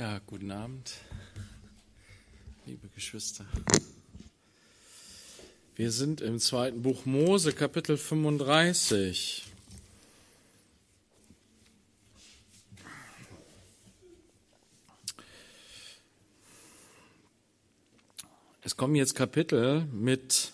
[0.00, 0.94] Ja, guten Abend,
[2.64, 3.44] liebe Geschwister.
[5.76, 9.44] Wir sind im zweiten Buch Mose, Kapitel 35.
[18.62, 20.52] Es kommen jetzt Kapitel mit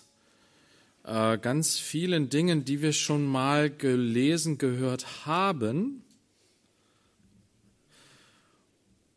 [1.05, 6.03] äh, ganz vielen Dingen, die wir schon mal gelesen, gehört haben.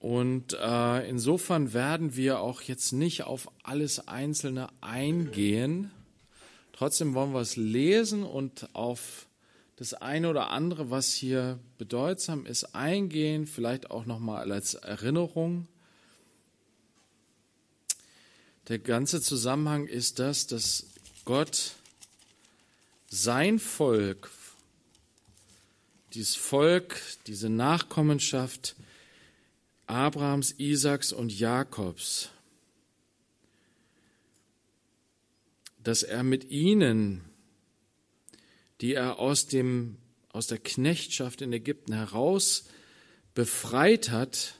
[0.00, 5.90] Und äh, insofern werden wir auch jetzt nicht auf alles Einzelne eingehen.
[6.72, 9.26] Trotzdem wollen wir es lesen und auf
[9.76, 15.68] das eine oder andere, was hier bedeutsam ist, eingehen, vielleicht auch nochmal als Erinnerung.
[18.68, 20.86] Der ganze Zusammenhang ist das, dass
[21.26, 21.74] Gott
[23.08, 24.30] sein Volk,
[26.14, 28.76] dieses Volk, diese Nachkommenschaft,
[29.90, 32.30] Abrahams, Isaaks und Jakobs,
[35.82, 37.22] dass er mit ihnen,
[38.80, 39.96] die er aus, dem,
[40.32, 42.64] aus der Knechtschaft in Ägypten heraus
[43.34, 44.54] befreit hat,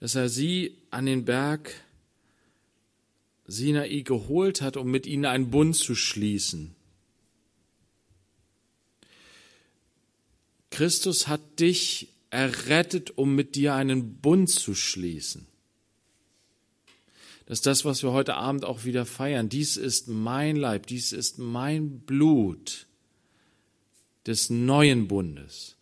[0.00, 1.72] dass er sie an den Berg
[3.46, 6.74] Sinai geholt hat, um mit ihnen einen Bund zu schließen.
[10.70, 15.46] Christus hat dich errettet, um mit dir einen Bund zu schließen.
[17.46, 19.48] Das ist das, was wir heute Abend auch wieder feiern.
[19.48, 22.87] Dies ist mein Leib, dies ist mein Blut
[24.28, 25.76] des neuen Bundes.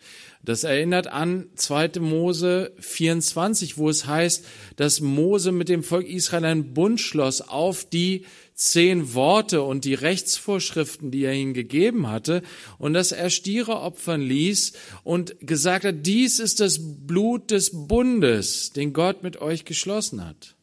[0.46, 1.98] Das erinnert an 2.
[1.98, 4.44] Mose 24, wo es heißt,
[4.76, 9.94] dass Mose mit dem Volk Israel einen Bund schloss auf die zehn Worte und die
[9.94, 12.42] Rechtsvorschriften, die er ihnen gegeben hatte,
[12.78, 18.72] und dass er Stiere opfern ließ und gesagt hat, dies ist das Blut des Bundes,
[18.72, 20.54] den Gott mit euch geschlossen hat.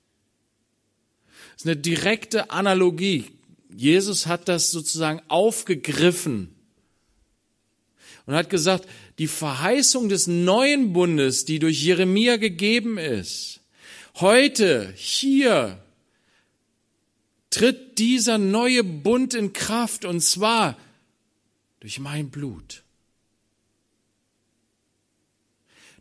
[1.52, 3.26] Das ist eine direkte Analogie.
[3.76, 6.56] Jesus hat das sozusagen aufgegriffen
[8.26, 8.88] und hat gesagt,
[9.20, 13.62] die Verheißung des neuen Bundes, die durch Jeremia gegeben ist,
[14.16, 15.84] heute, hier,
[17.50, 20.78] tritt dieser neue Bund in Kraft und zwar
[21.80, 22.84] durch mein Blut.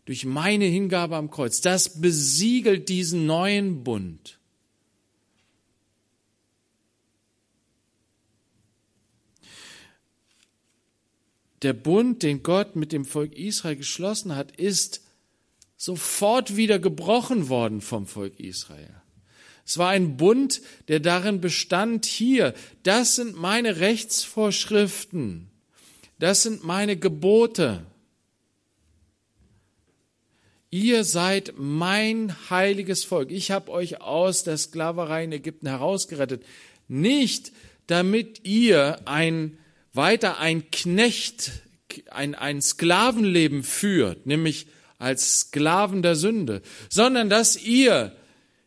[0.05, 1.61] Durch meine Hingabe am Kreuz.
[1.61, 4.39] Das besiegelt diesen neuen Bund.
[11.63, 15.01] Der Bund, den Gott mit dem Volk Israel geschlossen hat, ist
[15.77, 18.93] sofort wieder gebrochen worden vom Volk Israel.
[19.65, 22.53] Es war ein Bund, der darin bestand, hier,
[22.83, 25.49] das sind meine Rechtsvorschriften,
[26.19, 27.85] das sind meine Gebote.
[30.69, 33.31] Ihr seid mein heiliges Volk.
[33.31, 36.43] Ich habe euch aus der Sklaverei in Ägypten herausgerettet.
[36.87, 37.51] Nicht,
[37.87, 39.57] damit ihr ein,
[39.93, 41.51] weiter ein Knecht,
[42.09, 44.67] ein, ein Sklavenleben führt, nämlich
[44.97, 48.15] als Sklaven der Sünde, sondern dass ihr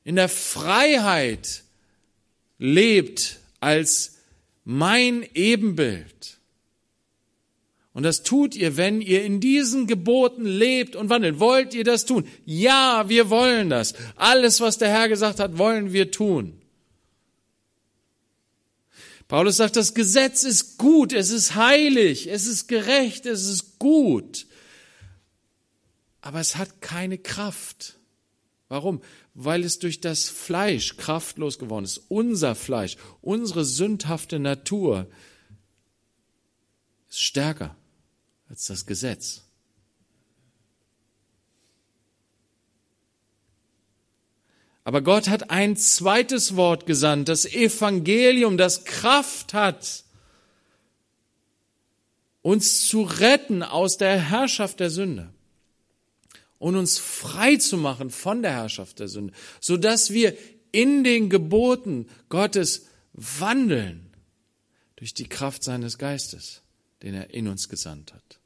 [0.05, 1.65] in der Freiheit
[2.59, 4.19] lebt als
[4.65, 6.39] mein Ebenbild.
[7.93, 11.41] Und das tut ihr, wenn ihr in diesen Geboten lebt und wandelt.
[11.41, 12.29] Wollt ihr das tun?
[12.45, 13.95] Ja, wir wollen das.
[14.17, 16.61] Alles, was der Herr gesagt hat, wollen wir tun.
[19.29, 24.47] Paulus sagt, das Gesetz ist gut, es ist heilig, es ist gerecht, es ist gut.
[26.21, 27.99] Aber es hat keine Kraft.
[28.69, 29.01] Warum?
[29.39, 31.99] weil es durch das Fleisch kraftlos geworden ist.
[32.09, 35.07] Unser Fleisch, unsere sündhafte Natur
[37.11, 37.77] ist stärker
[38.49, 39.43] als das Gesetz.
[44.87, 50.05] Aber Gott hat ein zweites Wort gesandt, das Evangelium, das Kraft hat,
[52.41, 55.35] uns zu retten aus der Herrschaft der Sünde
[56.61, 60.39] und uns frei zu machen von der Herrschaft der Sünde, so dass wir
[60.71, 64.13] in den Geboten Gottes wandeln
[64.95, 66.63] durch die Kraft seines Geistes,
[67.03, 68.39] den er in uns gesandt hat.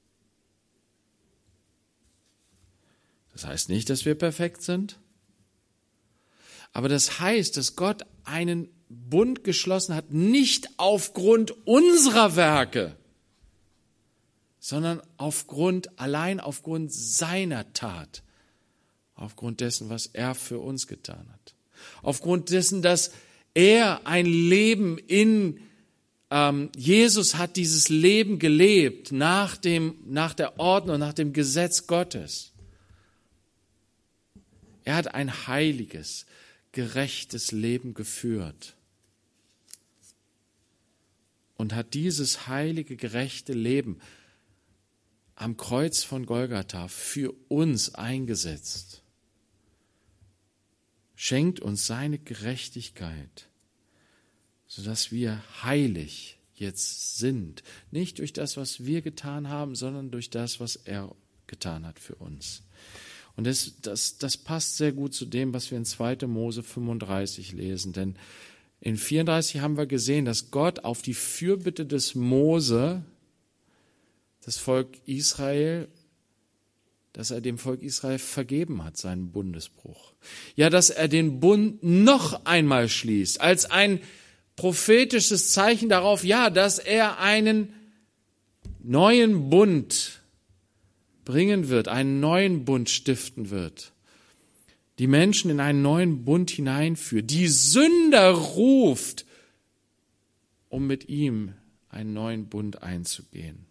[3.35, 4.99] Das heißt nicht, dass wir perfekt sind,
[6.73, 12.97] aber das heißt, dass Gott einen Bund geschlossen hat, nicht aufgrund unserer Werke,
[14.59, 18.23] sondern aufgrund, allein aufgrund seiner Tat,
[19.15, 21.55] aufgrund dessen, was er für uns getan hat,
[22.03, 23.13] aufgrund dessen, dass
[23.55, 25.61] er ein Leben in
[26.31, 32.53] ähm, Jesus hat dieses Leben gelebt nach dem, nach der Ordnung, nach dem Gesetz Gottes.
[34.85, 36.27] Er hat ein heiliges,
[36.73, 38.77] gerechtes Leben geführt
[41.57, 44.01] und hat dieses heilige, gerechte Leben
[45.35, 49.03] am Kreuz von Golgatha für uns eingesetzt.
[51.17, 53.49] Schenkt uns seine Gerechtigkeit,
[54.67, 57.63] sodass wir heilig jetzt sind.
[57.91, 61.15] Nicht durch das, was wir getan haben, sondern durch das, was er
[61.47, 62.63] getan hat für uns.
[63.41, 66.27] Und das, das, das passt sehr gut zu dem, was wir in 2.
[66.27, 67.95] Mose 35 lesen.
[67.95, 68.17] Denn
[68.83, 73.03] in 34 haben wir gesehen, dass Gott auf die Fürbitte des Mose
[74.45, 75.89] das Volk Israel,
[77.15, 80.13] dass er dem Volk Israel vergeben hat, seinen Bundesbruch.
[80.55, 84.01] Ja, dass er den Bund noch einmal schließt, als ein
[84.57, 87.73] prophetisches Zeichen darauf, ja, dass er einen
[88.81, 90.20] neuen Bund
[91.31, 93.93] bringen wird, einen neuen Bund stiften wird,
[94.99, 99.27] die Menschen in einen neuen Bund hineinführt, die Sünder ruft,
[100.69, 101.55] um mit ihm
[101.89, 103.67] einen neuen Bund einzugehen.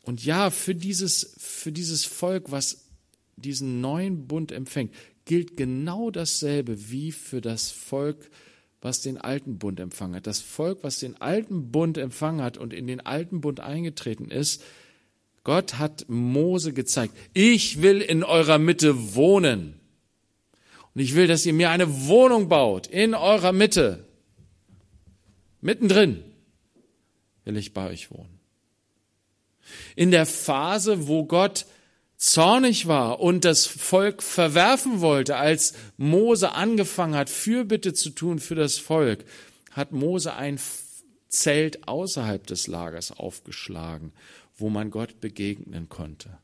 [0.00, 2.88] Und ja, für dieses, für dieses Volk, was
[3.36, 4.92] diesen neuen Bund empfängt,
[5.26, 8.30] gilt genau dasselbe wie für das Volk,
[8.82, 10.26] was den alten Bund empfangen hat.
[10.26, 14.62] Das Volk, was den alten Bund empfangen hat und in den alten Bund eingetreten ist,
[15.44, 19.80] Gott hat Mose gezeigt, ich will in eurer Mitte wohnen.
[20.94, 24.04] Und ich will, dass ihr mir eine Wohnung baut in eurer Mitte.
[25.60, 26.22] Mittendrin
[27.44, 28.40] will ich bei euch wohnen.
[29.94, 31.66] In der Phase, wo Gott
[32.22, 38.54] zornig war und das Volk verwerfen wollte, als Mose angefangen hat, Fürbitte zu tun für
[38.54, 39.24] das Volk,
[39.72, 40.60] hat Mose ein
[41.28, 44.12] Zelt außerhalb des Lagers aufgeschlagen,
[44.56, 46.38] wo man Gott begegnen konnte.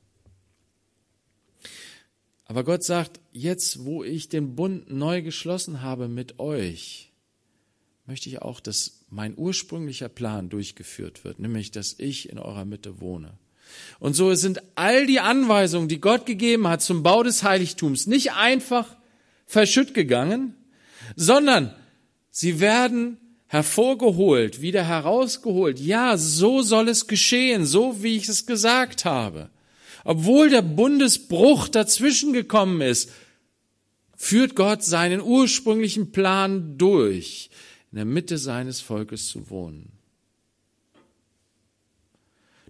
[2.45, 7.13] Aber Gott sagt, jetzt wo ich den Bund neu geschlossen habe mit euch,
[8.05, 13.01] möchte ich auch, dass mein ursprünglicher Plan durchgeführt wird, nämlich dass ich in eurer Mitte
[13.01, 13.39] wohne.
[14.01, 18.33] Und so sind all die Anweisungen, die Gott gegeben hat zum Bau des Heiligtums, nicht
[18.33, 18.97] einfach
[19.47, 20.55] verschütt gegangen,
[21.17, 21.75] sondern
[22.31, 25.81] sie werden hervorgeholt, wieder herausgeholt.
[25.81, 29.51] Ja, so soll es geschehen, so wie ich es gesagt habe.
[30.05, 33.11] Obwohl der Bundesbruch dazwischen gekommen ist,
[34.17, 37.51] führt Gott seinen ursprünglichen Plan durch,
[37.91, 39.98] in der Mitte seines Volkes zu wohnen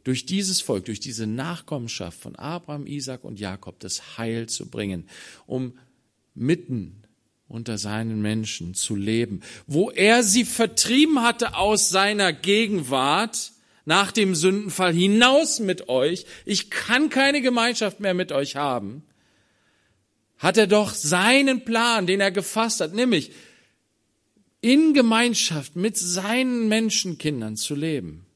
[0.04, 5.08] durch dieses Volk, durch diese Nachkommenschaft von Abraham, Isaac und Jakob das Heil zu bringen,
[5.46, 5.78] um
[6.34, 7.02] mitten
[7.48, 13.52] unter seinen Menschen zu leben, wo er sie vertrieben hatte aus seiner Gegenwart
[13.86, 19.02] nach dem Sündenfall hinaus mit euch, ich kann keine Gemeinschaft mehr mit euch haben,
[20.36, 23.32] hat er doch seinen Plan, den er gefasst hat, nämlich
[24.60, 28.27] in Gemeinschaft mit seinen Menschenkindern zu leben.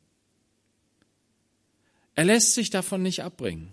[2.14, 3.72] Er lässt sich davon nicht abbringen.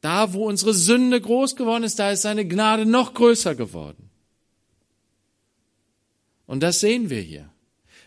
[0.00, 4.08] Da, wo unsere Sünde groß geworden ist, da ist seine Gnade noch größer geworden.
[6.46, 7.50] Und das sehen wir hier.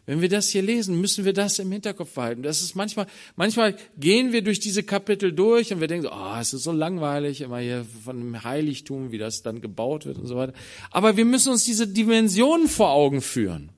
[0.05, 2.43] Wenn wir das hier lesen, müssen wir das im Hinterkopf behalten.
[2.43, 6.53] Das ist manchmal, manchmal gehen wir durch diese Kapitel durch und wir denken, oh, es
[6.53, 10.35] ist so langweilig, immer hier von dem Heiligtum, wie das dann gebaut wird und so
[10.35, 10.53] weiter.
[10.91, 13.69] Aber wir müssen uns diese Dimensionen vor Augen führen.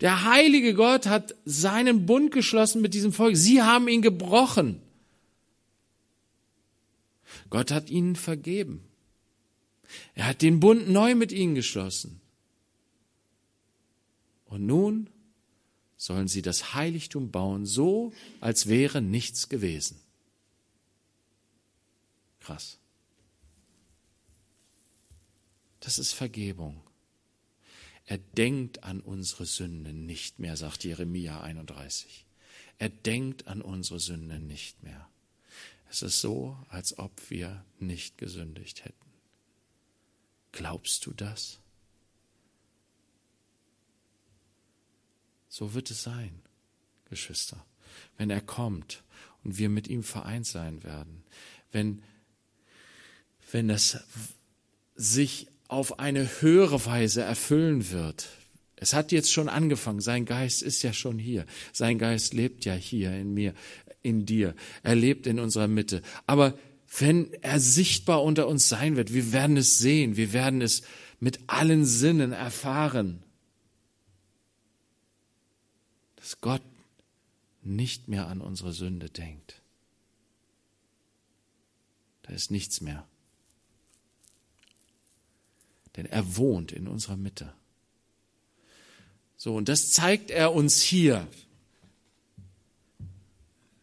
[0.00, 3.36] Der heilige Gott hat seinen Bund geschlossen mit diesem Volk.
[3.36, 4.80] Sie haben ihn gebrochen.
[7.48, 8.84] Gott hat ihnen vergeben.
[10.14, 12.20] Er hat den Bund neu mit ihnen geschlossen.
[14.46, 15.10] Und nun
[15.96, 20.00] sollen sie das Heiligtum bauen, so als wäre nichts gewesen.
[22.40, 22.78] Krass.
[25.80, 26.82] Das ist Vergebung.
[28.10, 32.26] Er denkt an unsere Sünden nicht mehr, sagt Jeremia 31.
[32.78, 35.08] Er denkt an unsere Sünden nicht mehr.
[35.88, 39.12] Es ist so, als ob wir nicht gesündigt hätten.
[40.50, 41.60] Glaubst du das?
[45.48, 46.42] So wird es sein,
[47.10, 47.64] Geschwister,
[48.16, 49.04] wenn er kommt
[49.44, 51.22] und wir mit ihm vereint sein werden,
[51.70, 52.02] wenn,
[53.52, 54.00] wenn es
[54.96, 58.28] sich auf eine höhere Weise erfüllen wird.
[58.76, 60.00] Es hat jetzt schon angefangen.
[60.00, 61.46] Sein Geist ist ja schon hier.
[61.72, 63.54] Sein Geist lebt ja hier in mir,
[64.02, 64.54] in dir.
[64.82, 66.02] Er lebt in unserer Mitte.
[66.26, 66.58] Aber
[66.98, 70.16] wenn er sichtbar unter uns sein wird, wir werden es sehen.
[70.16, 70.82] Wir werden es
[71.20, 73.22] mit allen Sinnen erfahren.
[76.16, 76.62] Dass Gott
[77.62, 79.62] nicht mehr an unsere Sünde denkt.
[82.22, 83.06] Da ist nichts mehr.
[85.96, 87.52] Denn er wohnt in unserer Mitte.
[89.36, 91.26] So, und das zeigt er uns hier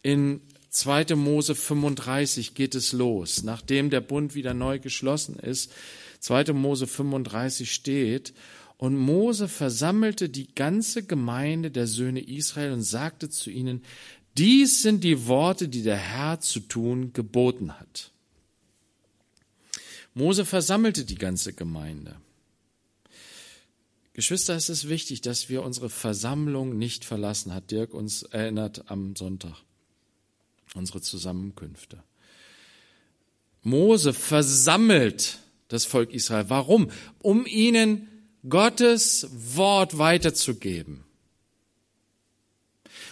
[0.02, 1.16] in 2.
[1.16, 5.72] Mose 35 geht es los, nachdem der Bund wieder neu geschlossen ist.
[6.20, 6.52] 2.
[6.52, 8.32] Mose 35 steht,
[8.76, 13.82] und Mose versammelte die ganze Gemeinde der Söhne Israel und sagte zu ihnen,
[14.36, 18.12] dies sind die Worte, die der Herr zu tun geboten hat.
[20.18, 22.16] Mose versammelte die ganze Gemeinde.
[24.14, 29.14] Geschwister, es ist wichtig, dass wir unsere Versammlung nicht verlassen, hat Dirk uns erinnert am
[29.14, 29.54] Sonntag
[30.74, 32.02] unsere Zusammenkünfte.
[33.62, 36.46] Mose versammelt das Volk Israel.
[36.50, 36.90] Warum?
[37.20, 38.08] Um ihnen
[38.48, 41.04] Gottes Wort weiterzugeben.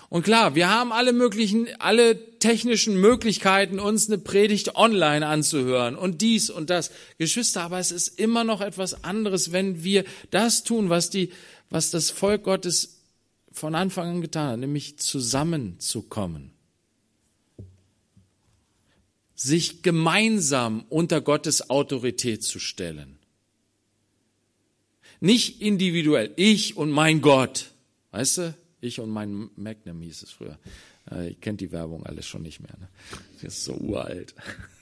[0.08, 6.22] Und klar, wir haben alle möglichen, alle technischen Möglichkeiten, uns eine Predigt online anzuhören und
[6.22, 6.90] dies und das.
[7.18, 11.30] Geschwister, aber es ist immer noch etwas anderes, wenn wir das tun, was die,
[11.70, 13.00] was das Volk Gottes
[13.50, 16.56] von Anfang an getan hat, nämlich zusammenzukommen
[19.36, 23.18] sich gemeinsam unter Gottes Autorität zu stellen.
[25.20, 27.70] Nicht individuell, ich und mein Gott.
[28.10, 28.54] Weißt du?
[28.80, 30.58] Ich und mein Magnum hieß es früher.
[31.10, 32.74] Äh, ich kennt die Werbung alles schon nicht mehr.
[32.78, 32.88] Ne?
[33.42, 34.34] Das ist so uralt.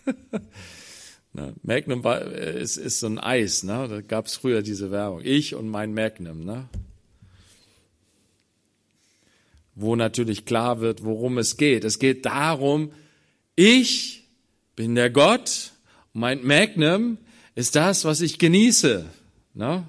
[1.32, 1.54] ne?
[1.62, 3.62] Magnum war, äh, ist, ist so ein Eis.
[3.62, 3.86] Ne?
[3.88, 5.20] Da gab es früher diese Werbung.
[5.22, 6.44] Ich und mein Magnum.
[6.44, 6.68] Ne?
[9.76, 11.84] Wo natürlich klar wird, worum es geht.
[11.84, 12.92] Es geht darum,
[13.56, 14.24] ich
[14.76, 15.72] bin der Gott,
[16.12, 17.18] mein Magnum
[17.54, 19.08] ist das, was ich genieße.
[19.54, 19.86] Ne?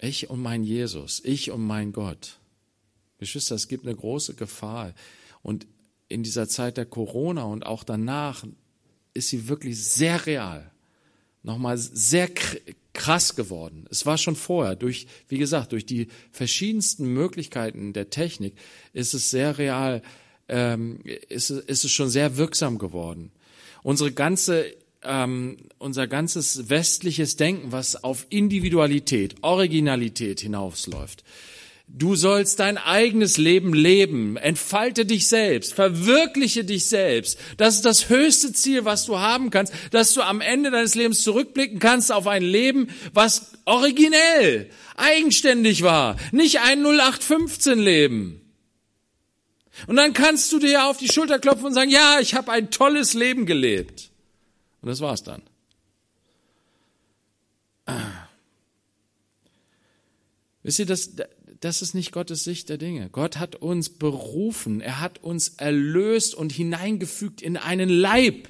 [0.00, 2.38] Ich und mein Jesus, ich und mein Gott.
[3.18, 4.94] Geschwister, es gibt eine große Gefahr.
[5.42, 5.66] Und
[6.08, 8.44] in dieser Zeit der Corona und auch danach
[9.12, 10.70] ist sie wirklich sehr real.
[11.42, 12.30] Nochmal sehr
[12.92, 13.86] krass geworden.
[13.90, 18.54] Es war schon vorher, durch, wie gesagt, durch die verschiedensten Möglichkeiten der Technik
[18.92, 20.02] ist es sehr real
[20.50, 23.30] ähm, ist, ist es schon sehr wirksam geworden.
[23.82, 31.24] Unsere ganze ähm, unser ganzes westliches Denken, was auf Individualität, Originalität hinausläuft.
[31.92, 34.36] Du sollst dein eigenes Leben leben.
[34.36, 35.74] Entfalte dich selbst.
[35.74, 37.38] Verwirkliche dich selbst.
[37.56, 41.22] Das ist das höchste Ziel, was du haben kannst, dass du am Ende deines Lebens
[41.22, 46.16] zurückblicken kannst auf ein Leben, was originell, eigenständig war.
[46.30, 48.40] Nicht ein 0815 Leben.
[49.86, 52.70] Und dann kannst du dir auf die Schulter klopfen und sagen, ja, ich habe ein
[52.70, 54.09] tolles Leben gelebt.
[54.80, 55.42] Und das war's dann.
[60.62, 61.10] Wisst ihr, das,
[61.60, 63.08] das ist nicht Gottes Sicht der Dinge.
[63.10, 68.48] Gott hat uns berufen, er hat uns erlöst und hineingefügt in einen Leib.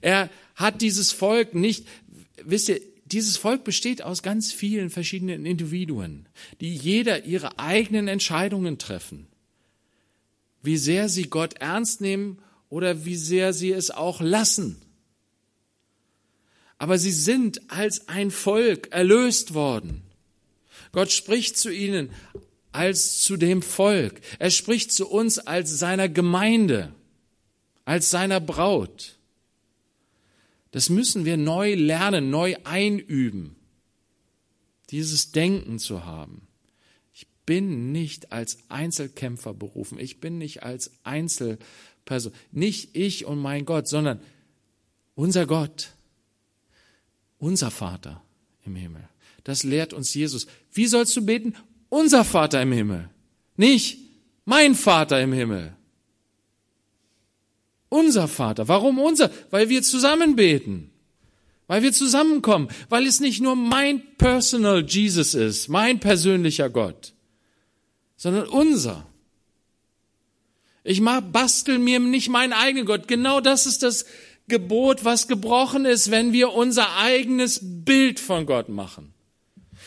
[0.00, 1.86] Er hat dieses Volk nicht,
[2.42, 6.26] wisst ihr, dieses Volk besteht aus ganz vielen verschiedenen Individuen,
[6.60, 9.26] die jeder ihre eigenen Entscheidungen treffen.
[10.62, 14.80] Wie sehr sie Gott ernst nehmen oder wie sehr sie es auch lassen.
[16.78, 20.02] Aber sie sind als ein Volk erlöst worden.
[20.92, 22.10] Gott spricht zu ihnen
[22.72, 24.20] als zu dem Volk.
[24.38, 26.94] Er spricht zu uns als seiner Gemeinde,
[27.84, 29.18] als seiner Braut.
[30.70, 33.56] Das müssen wir neu lernen, neu einüben,
[34.90, 36.46] dieses Denken zu haben.
[37.12, 40.92] Ich bin nicht als Einzelkämpfer berufen, ich bin nicht als
[42.08, 44.20] Einzelperson, nicht ich und mein Gott, sondern
[45.14, 45.90] unser Gott,
[47.38, 48.22] unser Vater
[48.64, 49.08] im Himmel.
[49.44, 50.46] Das lehrt uns Jesus.
[50.72, 51.54] Wie sollst du beten?
[51.88, 53.08] Unser Vater im Himmel,
[53.56, 53.98] nicht
[54.44, 55.74] mein Vater im Himmel.
[57.90, 58.68] Unser Vater.
[58.68, 59.30] Warum unser?
[59.50, 60.90] Weil wir zusammen beten.
[61.66, 62.68] Weil wir zusammenkommen.
[62.90, 67.14] Weil es nicht nur mein personal Jesus ist, mein persönlicher Gott,
[68.16, 69.07] sondern unser.
[70.88, 73.08] Ich bastel mir nicht meinen eigenen Gott.
[73.08, 74.06] Genau das ist das
[74.46, 79.12] Gebot, was gebrochen ist, wenn wir unser eigenes Bild von Gott machen.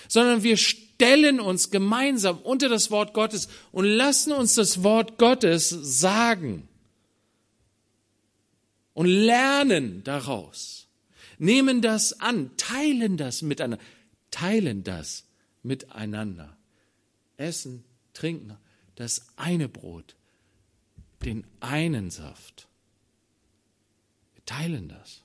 [0.08, 5.70] Sondern wir stellen uns gemeinsam unter das Wort Gottes und lassen uns das Wort Gottes
[5.70, 6.68] sagen
[8.94, 10.88] und lernen daraus.
[11.40, 13.84] Nehmen das an, teilen das miteinander,
[14.30, 15.24] teilen das
[15.64, 16.56] miteinander.
[17.38, 18.56] Essen, trinken,
[18.94, 20.16] das eine Brot,
[21.26, 22.68] den einen Saft.
[24.34, 25.22] Wir teilen das.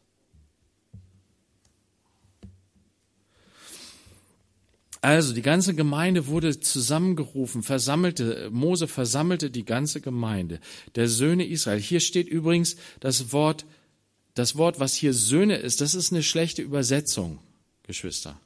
[5.06, 10.58] Also die ganze Gemeinde wurde zusammengerufen, versammelte, Mose versammelte die ganze Gemeinde
[10.96, 11.80] der Söhne Israel.
[11.80, 13.66] Hier steht übrigens das Wort,
[14.34, 17.38] das Wort, was hier Söhne ist, das ist eine schlechte Übersetzung,
[17.84, 18.40] Geschwister.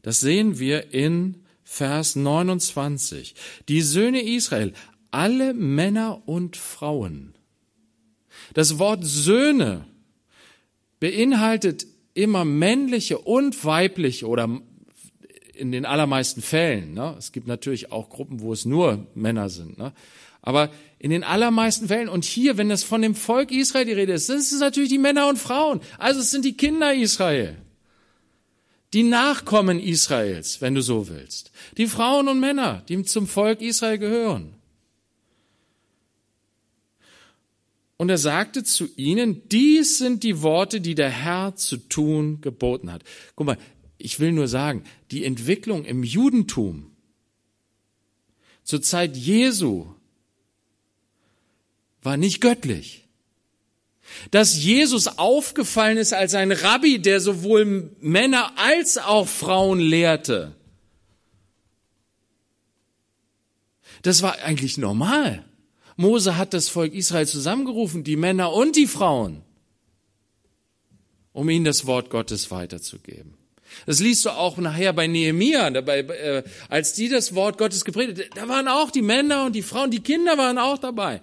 [0.00, 1.34] Das sehen wir in
[1.64, 3.34] Vers 29.
[3.68, 4.72] Die Söhne Israel,
[5.10, 7.34] alle Männer und Frauen.
[8.54, 9.84] Das Wort Söhne
[11.00, 14.60] beinhaltet immer männliche und weibliche oder
[15.54, 16.94] in den allermeisten Fällen.
[16.94, 17.14] Ne?
[17.18, 19.78] Es gibt natürlich auch Gruppen, wo es nur Männer sind.
[19.78, 19.92] Ne?
[20.40, 24.14] Aber in den allermeisten Fällen, und hier, wenn es von dem Volk Israel die Rede
[24.14, 25.80] ist, sind es natürlich die Männer und Frauen.
[25.98, 27.56] Also es sind die Kinder Israel.
[28.94, 31.52] Die Nachkommen Israels, wenn du so willst.
[31.76, 34.54] Die Frauen und Männer, die zum Volk Israel gehören.
[37.98, 42.92] Und er sagte zu ihnen, dies sind die Worte, die der Herr zu tun geboten
[42.92, 43.02] hat.
[43.34, 43.58] Guck mal,
[43.98, 46.92] ich will nur sagen, die Entwicklung im Judentum
[48.62, 49.86] zur Zeit Jesu
[52.02, 53.08] war nicht göttlich.
[54.30, 60.54] Dass Jesus aufgefallen ist als ein Rabbi, der sowohl Männer als auch Frauen lehrte,
[64.02, 65.47] das war eigentlich normal.
[65.98, 69.42] Mose hat das Volk Israel zusammengerufen, die Männer und die Frauen,
[71.32, 73.34] um ihnen das Wort Gottes weiterzugeben.
[73.84, 78.30] Das liest du auch nachher bei Nehemia, dabei, äh, als die das Wort Gottes gepredigt,
[78.36, 81.20] da waren auch die Männer und die Frauen, die Kinder waren auch dabei.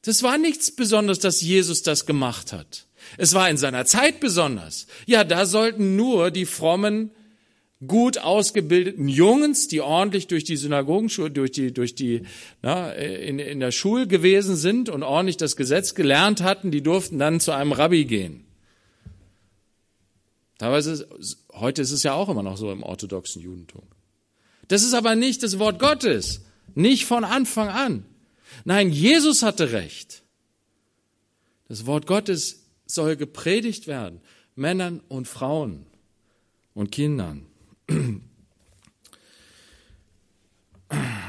[0.00, 2.86] Das war nichts Besonderes, dass Jesus das gemacht hat.
[3.18, 4.86] Es war in seiner Zeit besonders.
[5.04, 7.10] Ja, da sollten nur die frommen,
[7.86, 12.22] gut ausgebildeten Jungs, die ordentlich durch die Synagogenschule, durch die, durch die,
[12.62, 17.18] na, in, in der Schule gewesen sind und ordentlich das Gesetz gelernt hatten, die durften
[17.18, 18.44] dann zu einem Rabbi gehen.
[20.58, 21.08] Teilweise,
[21.52, 23.82] heute ist es ja auch immer noch so im orthodoxen Judentum.
[24.68, 26.42] Das ist aber nicht das Wort Gottes.
[26.74, 28.04] Nicht von Anfang an.
[28.64, 30.22] Nein, Jesus hatte recht.
[31.68, 34.20] Das Wort Gottes soll gepredigt werden.
[34.54, 35.86] Männern und Frauen
[36.74, 37.46] und Kindern.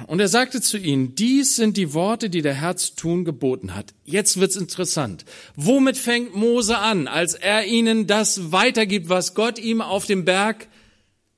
[0.07, 3.73] Und er sagte zu ihnen, dies sind die Worte, die der Herr zu tun geboten
[3.73, 3.93] hat.
[4.03, 5.25] Jetzt wird's interessant.
[5.55, 10.67] Womit fängt Mose an, als er ihnen das weitergibt, was Gott ihm auf dem Berg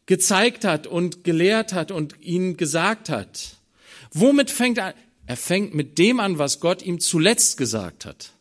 [0.07, 3.57] gezeigt hat und gelehrt hat und ihnen gesagt hat?
[4.11, 4.93] Womit fängt er an?
[5.27, 8.34] Er fängt mit dem an, was Gott ihm zuletzt gesagt hat.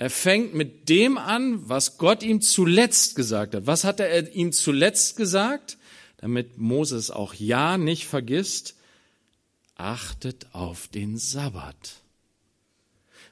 [0.00, 3.66] Er fängt mit dem an, was Gott ihm zuletzt gesagt hat.
[3.68, 5.76] Was hat er ihm zuletzt gesagt?
[6.20, 8.74] damit Moses auch ja nicht vergisst,
[9.76, 12.02] achtet auf den Sabbat.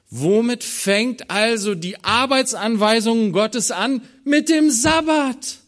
[0.09, 4.01] Womit fängt also die Arbeitsanweisung Gottes an?
[4.23, 5.59] Mit dem Sabbat.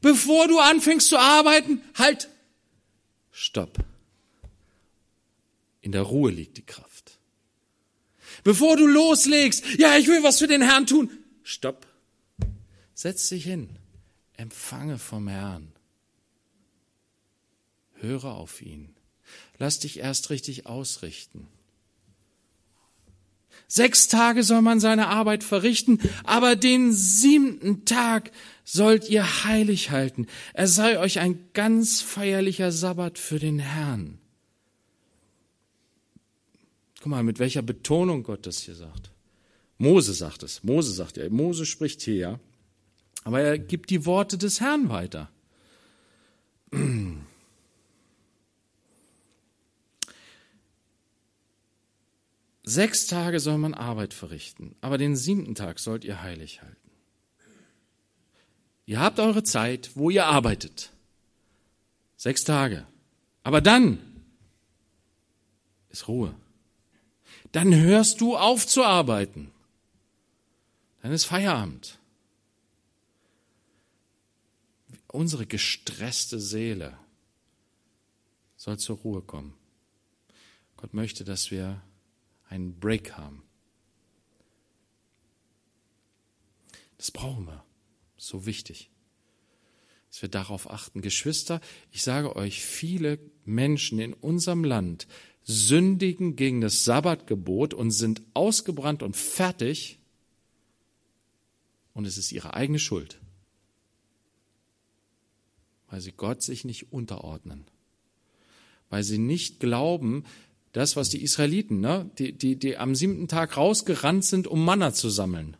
[0.00, 2.28] Bevor du anfängst zu arbeiten, halt,
[3.32, 3.78] stopp.
[5.80, 6.91] In der Ruhe liegt die Kraft.
[8.44, 11.10] Bevor du loslegst, ja, ich will was für den Herrn tun,
[11.42, 11.86] stopp.
[12.94, 13.78] Setz dich hin
[14.42, 15.72] empfange vom Herrn.
[17.94, 18.94] Höre auf ihn.
[19.58, 21.46] Lass dich erst richtig ausrichten.
[23.68, 28.32] Sechs Tage soll man seine Arbeit verrichten, aber den siebten Tag
[28.64, 30.26] sollt ihr heilig halten.
[30.52, 34.18] Er sei euch ein ganz feierlicher Sabbat für den Herrn.
[37.02, 39.10] Guck mal, mit welcher Betonung Gott das hier sagt.
[39.76, 40.62] Mose sagt es.
[40.62, 41.28] Mose sagt ja.
[41.28, 42.40] Mose spricht hier ja.
[43.24, 45.28] Aber er gibt die Worte des Herrn weiter.
[52.62, 56.76] Sechs Tage soll man Arbeit verrichten, aber den siebten Tag sollt ihr heilig halten.
[58.86, 60.92] Ihr habt eure Zeit, wo ihr arbeitet.
[62.16, 62.86] Sechs Tage.
[63.42, 63.98] Aber dann
[65.90, 66.36] ist Ruhe.
[67.52, 69.52] Dann hörst du auf zu arbeiten.
[71.02, 71.98] Dann ist Feierabend.
[75.08, 76.96] Unsere gestresste Seele
[78.56, 79.54] soll zur Ruhe kommen.
[80.76, 81.82] Gott möchte, dass wir
[82.48, 83.42] einen Break haben.
[86.96, 87.64] Das brauchen wir.
[88.16, 88.88] So wichtig.
[90.08, 91.02] Dass wir darauf achten.
[91.02, 91.60] Geschwister,
[91.90, 95.08] ich sage euch, viele Menschen in unserem Land
[95.44, 99.98] sündigen gegen das Sabbatgebot und sind ausgebrannt und fertig
[101.94, 103.18] und es ist ihre eigene Schuld,
[105.90, 107.64] weil sie Gott sich nicht unterordnen,
[108.88, 110.24] weil sie nicht glauben,
[110.72, 114.94] das, was die Israeliten, ne, die, die, die am siebten Tag rausgerannt sind, um Manna
[114.94, 115.56] zu sammeln.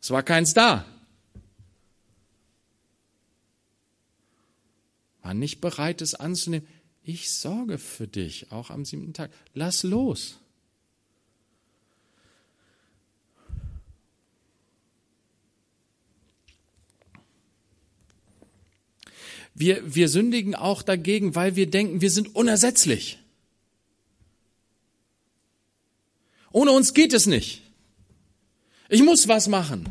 [0.00, 0.86] Es war keins da.
[5.20, 6.66] War nicht bereit, es anzunehmen
[7.12, 9.32] ich sorge für dich, auch am siebten Tag.
[9.52, 10.38] Lass los.
[19.54, 23.18] Wir, wir sündigen auch dagegen, weil wir denken, wir sind unersetzlich.
[26.52, 27.62] Ohne uns geht es nicht.
[28.88, 29.88] Ich muss was machen.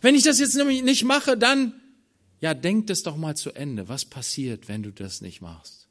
[0.00, 1.78] Wenn ich das jetzt nämlich nicht mache, dann,
[2.40, 3.90] ja, denk das doch mal zu Ende.
[3.90, 5.89] Was passiert, wenn du das nicht machst?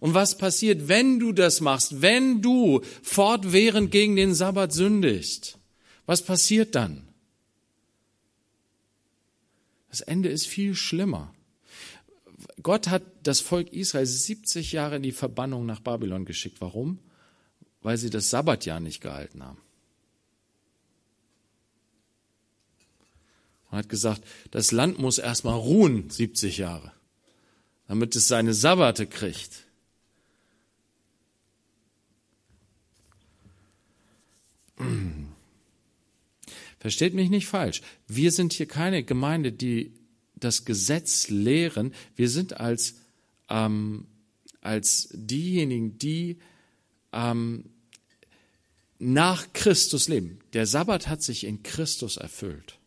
[0.00, 5.58] Und was passiert, wenn du das machst, wenn du fortwährend gegen den Sabbat sündigst?
[6.06, 7.08] Was passiert dann?
[9.88, 11.32] Das Ende ist viel schlimmer.
[12.62, 16.60] Gott hat das Volk Israel 70 Jahre in die Verbannung nach Babylon geschickt.
[16.60, 16.98] Warum?
[17.82, 19.60] Weil sie das Sabbatjahr nicht gehalten haben.
[23.70, 26.92] Und hat gesagt, das Land muss erstmal ruhen 70 Jahre,
[27.86, 29.64] damit es seine Sabbate kriegt.
[36.78, 37.80] Versteht mich nicht falsch.
[38.06, 39.92] Wir sind hier keine Gemeinde, die
[40.34, 41.94] das Gesetz lehren.
[42.16, 42.96] Wir sind als,
[43.48, 44.06] ähm,
[44.60, 46.38] als diejenigen, die
[47.12, 47.64] ähm,
[48.98, 50.38] nach Christus leben.
[50.52, 52.78] Der Sabbat hat sich in Christus erfüllt.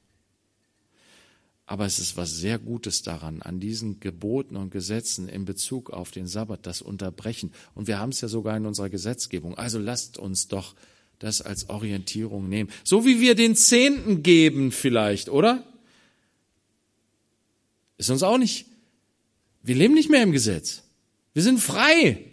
[1.65, 6.11] Aber es ist was sehr Gutes daran, an diesen Geboten und Gesetzen in Bezug auf
[6.11, 7.51] den Sabbat, das Unterbrechen.
[7.75, 9.57] Und wir haben es ja sogar in unserer Gesetzgebung.
[9.57, 10.75] Also lasst uns doch
[11.19, 12.69] das als Orientierung nehmen.
[12.83, 15.63] So wie wir den Zehnten geben vielleicht, oder?
[17.97, 18.65] Ist uns auch nicht.
[19.63, 20.83] Wir leben nicht mehr im Gesetz.
[21.33, 22.23] Wir sind frei.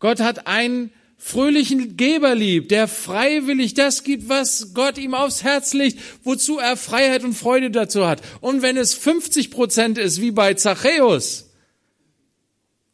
[0.00, 5.72] Gott hat einen fröhlichen Geber lieb, der freiwillig das gibt, was Gott ihm aufs Herz
[5.72, 8.20] legt, wozu er Freiheit und Freude dazu hat.
[8.40, 11.50] Und wenn es 50 Prozent ist, wie bei Zachäus,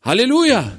[0.02, 0.78] Halleluja!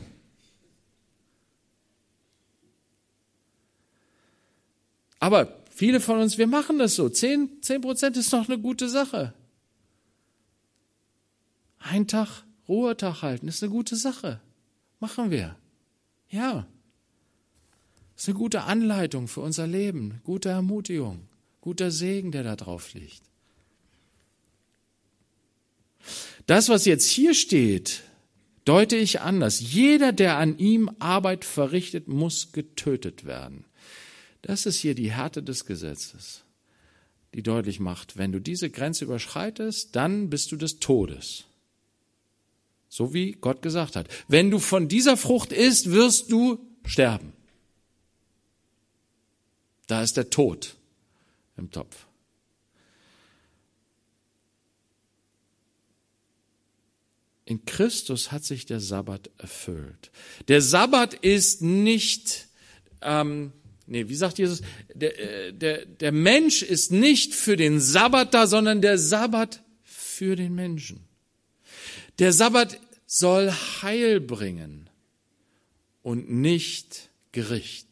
[5.19, 7.09] Aber viele von uns, wir machen das so.
[7.09, 9.33] Zehn, zehn Prozent ist noch eine gute Sache.
[11.79, 14.39] Ein Tag Ruhetag halten ist eine gute Sache.
[14.99, 15.55] Machen wir.
[16.29, 16.67] Ja.
[18.15, 21.27] Ist eine gute Anleitung für unser Leben, gute Ermutigung,
[21.61, 23.21] guter Segen, der da drauf liegt.
[26.45, 28.03] Das, was jetzt hier steht,
[28.65, 29.61] deute ich anders.
[29.61, 33.65] Jeder, der an ihm Arbeit verrichtet, muss getötet werden.
[34.41, 36.43] Das ist hier die Härte des Gesetzes,
[37.33, 41.45] die deutlich macht, wenn du diese Grenze überschreitest, dann bist du des Todes.
[42.87, 44.07] So wie Gott gesagt hat.
[44.27, 47.33] Wenn du von dieser Frucht isst, wirst du sterben.
[49.87, 50.75] Da ist der Tod
[51.57, 52.07] im Topf.
[57.45, 60.11] In Christus hat sich der Sabbat erfüllt.
[60.47, 62.47] Der Sabbat ist nicht,
[63.01, 63.53] ähm,
[63.89, 64.61] nee, wie sagt Jesus,
[64.93, 70.35] der, äh, der, der Mensch ist nicht für den Sabbat da, sondern der Sabbat für
[70.35, 71.01] den Menschen.
[72.19, 74.89] Der Sabbat soll Heil bringen
[76.03, 77.87] und nicht Gericht.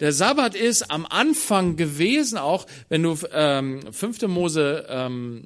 [0.00, 4.22] Der Sabbat ist am Anfang gewesen, auch wenn du ähm, 5.
[4.22, 5.44] Mose ähm,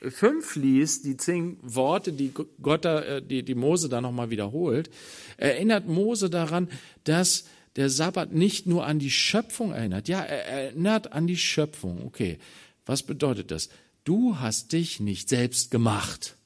[0.00, 4.90] 5 liest, die zehn Worte, die Gott da, äh, die, die Mose da nochmal wiederholt,
[5.36, 6.68] erinnert Mose daran,
[7.04, 7.44] dass
[7.76, 10.08] der Sabbat nicht nur an die Schöpfung erinnert.
[10.08, 12.04] Ja, er erinnert an die Schöpfung.
[12.04, 12.38] Okay,
[12.86, 13.70] was bedeutet das?
[14.04, 16.36] Du hast dich nicht selbst gemacht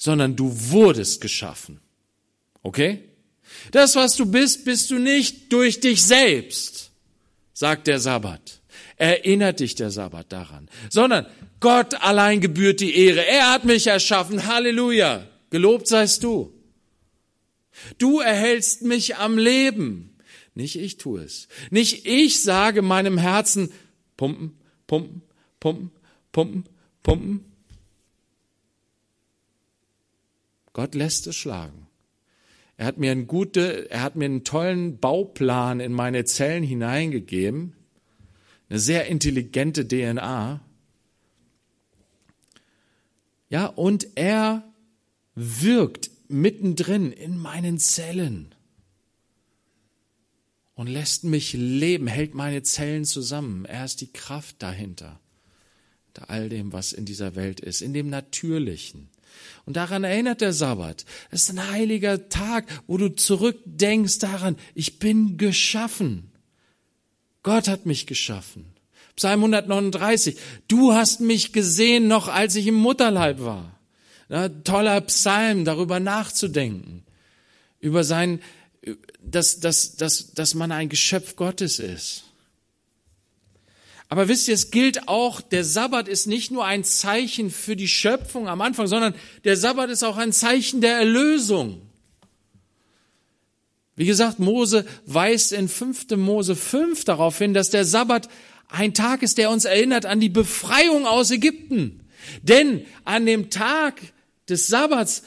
[0.00, 1.78] sondern du wurdest geschaffen.
[2.62, 3.04] Okay?
[3.70, 6.90] Das, was du bist, bist du nicht durch dich selbst,
[7.52, 8.60] sagt der Sabbat.
[8.96, 11.26] Erinnert dich der Sabbat daran, sondern
[11.60, 13.26] Gott allein gebührt die Ehre.
[13.26, 14.46] Er hat mich erschaffen.
[14.46, 15.26] Halleluja.
[15.50, 16.52] Gelobt seist du.
[17.98, 20.09] Du erhältst mich am Leben.
[20.60, 21.48] Nicht ich tue es.
[21.70, 23.72] Nicht ich sage meinem Herzen,
[24.18, 25.22] pumpen, pumpen,
[25.58, 25.90] pumpen,
[26.32, 26.64] pumpen,
[27.02, 27.44] pumpen.
[30.74, 31.86] Gott lässt es schlagen.
[32.76, 37.72] Er hat mir einen gute, er hat mir einen tollen Bauplan in meine Zellen hineingegeben,
[38.68, 40.60] eine sehr intelligente DNA.
[43.48, 44.62] Ja, und er
[45.34, 48.54] wirkt mittendrin in meinen Zellen
[50.80, 53.66] und lässt mich leben, hält meine Zellen zusammen.
[53.66, 55.20] Er ist die Kraft dahinter,
[56.06, 59.10] hinter all dem, was in dieser Welt ist, in dem Natürlichen.
[59.66, 61.04] Und daran erinnert der Sabbat.
[61.30, 66.30] Es ist ein heiliger Tag, wo du zurückdenkst daran, ich bin geschaffen.
[67.42, 68.64] Gott hat mich geschaffen.
[69.16, 73.78] Psalm 139, du hast mich gesehen noch als ich im Mutterleib war.
[74.30, 77.02] Na, toller Psalm, darüber nachzudenken.
[77.80, 78.40] Über sein,
[79.22, 82.24] dass, dass, dass, dass man ein Geschöpf Gottes ist.
[84.08, 87.86] Aber wisst ihr, es gilt auch, der Sabbat ist nicht nur ein Zeichen für die
[87.86, 91.80] Schöpfung am Anfang, sondern der Sabbat ist auch ein Zeichen der Erlösung.
[93.94, 96.16] Wie gesagt, Mose weist in 5.
[96.16, 98.28] Mose 5 darauf hin, dass der Sabbat
[98.68, 102.00] ein Tag ist, der uns erinnert an die Befreiung aus Ägypten.
[102.42, 104.00] Denn an dem Tag
[104.48, 105.22] des Sabbats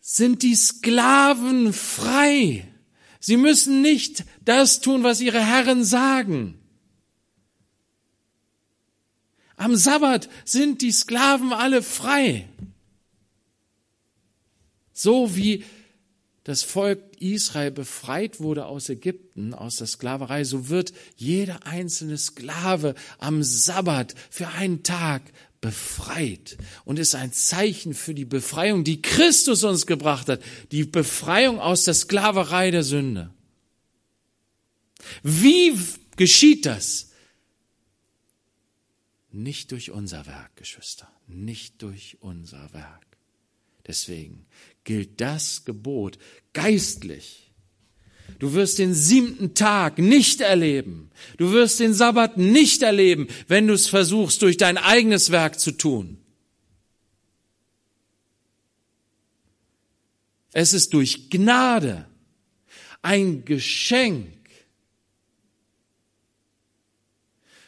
[0.00, 2.66] sind die Sklaven frei.
[3.20, 6.58] Sie müssen nicht das tun, was ihre Herren sagen.
[9.56, 12.48] Am Sabbat sind die Sklaven alle frei.
[14.94, 15.64] So wie
[16.44, 22.94] das Volk Israel befreit wurde aus Ägypten, aus der Sklaverei, so wird jeder einzelne Sklave
[23.18, 25.22] am Sabbat für einen Tag
[25.60, 30.42] befreit und ist ein Zeichen für die Befreiung, die Christus uns gebracht hat,
[30.72, 33.32] die Befreiung aus der Sklaverei der Sünde.
[35.22, 35.78] Wie
[36.16, 37.10] geschieht das?
[39.32, 43.06] Nicht durch unser Werk, Geschwister, nicht durch unser Werk.
[43.86, 44.46] Deswegen
[44.84, 46.18] gilt das Gebot
[46.52, 47.49] geistlich
[48.38, 51.10] Du wirst den siebten Tag nicht erleben.
[51.36, 55.72] Du wirst den Sabbat nicht erleben, wenn du es versuchst, durch dein eigenes Werk zu
[55.72, 56.18] tun.
[60.52, 62.06] Es ist durch Gnade
[63.02, 64.36] ein Geschenk.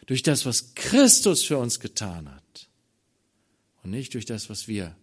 [0.07, 2.69] Durch das, was Christus für uns getan hat.
[3.83, 4.97] Und nicht durch das, was wir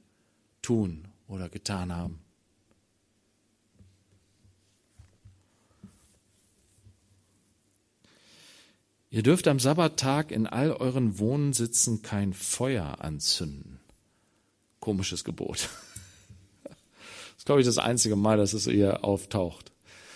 [0.62, 2.20] tun oder getan haben.
[9.12, 13.80] Ihr dürft am Sabbattag in all euren Wohnsitzen kein Feuer anzünden.
[14.80, 15.70] Komisches Gebot.
[16.66, 19.72] Das ist, glaube ich, das einzige Mal, dass es hier auftaucht.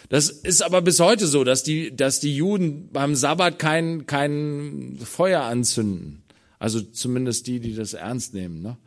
[0.10, 5.00] Das ist aber bis heute so, dass die, dass die Juden beim Sabbat kein, kein
[5.02, 6.24] Feuer anzünden.
[6.60, 8.62] Also zumindest die, die das ernst nehmen.
[8.62, 8.78] Ne?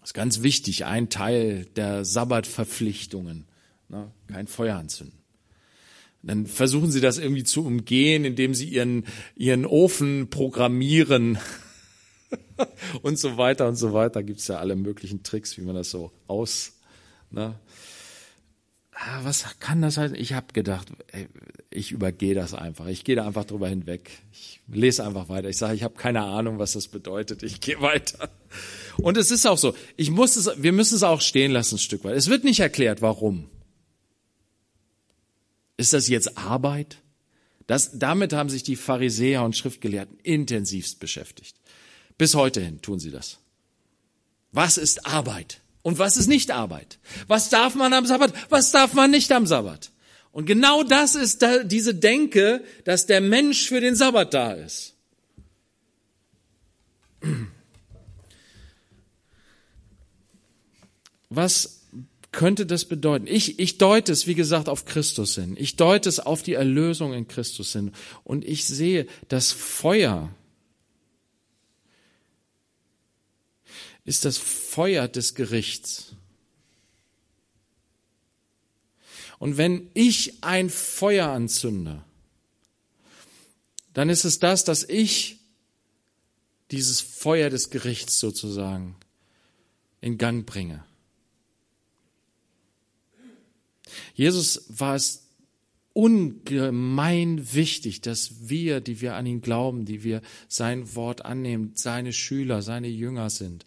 [0.00, 3.46] Das ist ganz wichtig, ein Teil der Sabbatverpflichtungen.
[3.90, 4.10] Ne?
[4.28, 5.21] Kein Feuer anzünden.
[6.22, 9.04] Dann versuchen sie das irgendwie zu umgehen, indem sie ihren,
[9.34, 11.38] ihren Ofen programmieren
[13.02, 14.22] und so weiter und so weiter.
[14.22, 16.78] Gibt's ja alle möglichen Tricks, wie man das so aus.
[17.30, 17.56] Ne?
[19.04, 20.16] Ah, was kann das heißen?
[20.16, 21.26] Ich habe gedacht, ey,
[21.70, 22.86] ich übergehe das einfach.
[22.86, 24.10] Ich gehe da einfach drüber hinweg.
[24.30, 25.48] Ich lese einfach weiter.
[25.48, 27.42] Ich sage, ich habe keine Ahnung, was das bedeutet.
[27.42, 28.30] Ich gehe weiter.
[28.98, 29.74] Und es ist auch so.
[29.96, 32.16] Ich muss es, wir müssen es auch stehen lassen, ein Stück weit.
[32.16, 33.48] Es wird nicht erklärt, warum.
[35.82, 36.98] Ist das jetzt Arbeit?
[37.66, 41.56] Das, damit haben sich die Pharisäer und Schriftgelehrten intensivst beschäftigt.
[42.16, 43.38] Bis heute hin tun sie das.
[44.52, 45.60] Was ist Arbeit?
[45.82, 47.00] Und was ist nicht Arbeit?
[47.26, 48.32] Was darf man am Sabbat?
[48.48, 49.90] Was darf man nicht am Sabbat?
[50.30, 54.94] Und genau das ist da, diese Denke, dass der Mensch für den Sabbat da ist.
[61.28, 61.81] Was
[62.32, 63.26] könnte das bedeuten?
[63.26, 65.54] Ich, ich deute es, wie gesagt, auf Christus hin.
[65.58, 67.92] Ich deute es auf die Erlösung in Christus hin.
[68.24, 70.34] Und ich sehe, das Feuer
[74.04, 76.14] ist das Feuer des Gerichts.
[79.38, 82.02] Und wenn ich ein Feuer anzünde,
[83.92, 85.38] dann ist es das, dass ich
[86.70, 88.96] dieses Feuer des Gerichts sozusagen
[90.00, 90.84] in Gang bringe.
[94.14, 95.22] Jesus war es
[95.92, 102.12] ungemein wichtig, dass wir, die wir an ihn glauben, die wir sein Wort annehmen, seine
[102.12, 103.64] Schüler, seine Jünger sind,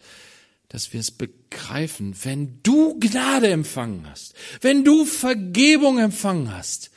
[0.68, 6.90] dass wir es begreifen, wenn du Gnade empfangen hast, wenn du Vergebung empfangen hast,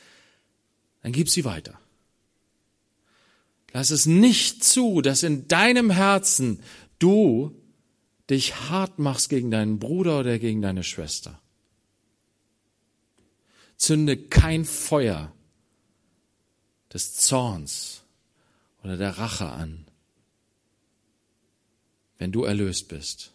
[1.02, 1.78] dann gib sie weiter.
[3.72, 6.60] Lass es nicht zu, dass in deinem Herzen
[6.98, 7.54] du
[8.28, 11.40] dich hart machst gegen deinen Bruder oder gegen deine Schwester
[13.80, 15.32] zünde kein Feuer
[16.92, 18.02] des Zorns
[18.84, 19.86] oder der Rache an,
[22.18, 23.32] wenn du erlöst bist.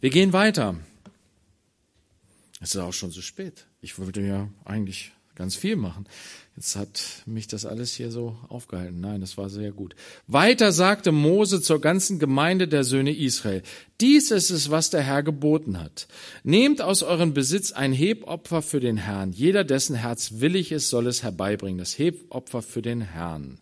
[0.00, 0.78] Wir gehen weiter.
[2.60, 3.66] Es ist auch schon so spät.
[3.80, 6.06] Ich wollte ja eigentlich ganz viel machen.
[6.54, 9.00] Jetzt hat mich das alles hier so aufgehalten.
[9.00, 9.94] Nein, das war sehr gut.
[10.26, 13.62] Weiter sagte Mose zur ganzen Gemeinde der Söhne Israel,
[14.02, 16.08] dies ist es, was der Herr geboten hat.
[16.44, 19.32] Nehmt aus euren Besitz ein Hebopfer für den Herrn.
[19.32, 21.78] Jeder, dessen Herz willig ist, soll es herbeibringen.
[21.78, 23.58] Das Hebopfer für den Herrn.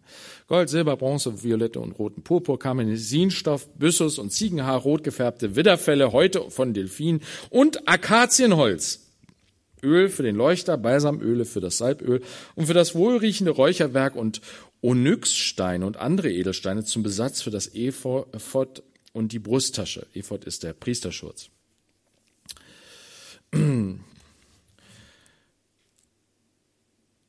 [0.48, 6.50] Gold, Silber, Bronze, Violette und roten Purpur, Karmesinstoff, Byssus und Ziegenhaar, rot gefärbte Widderfelle, Häute
[6.50, 8.99] von Delfin und Akazienholz.
[9.82, 12.22] Öl für den Leuchter, Balsamöle für das Salböl
[12.54, 14.40] und für das wohlriechende Räucherwerk und
[14.82, 20.06] Onyxsteine und andere Edelsteine zum Besatz für das Ephod und die Brusttasche.
[20.14, 21.50] Ephod ist der Priesterschutz.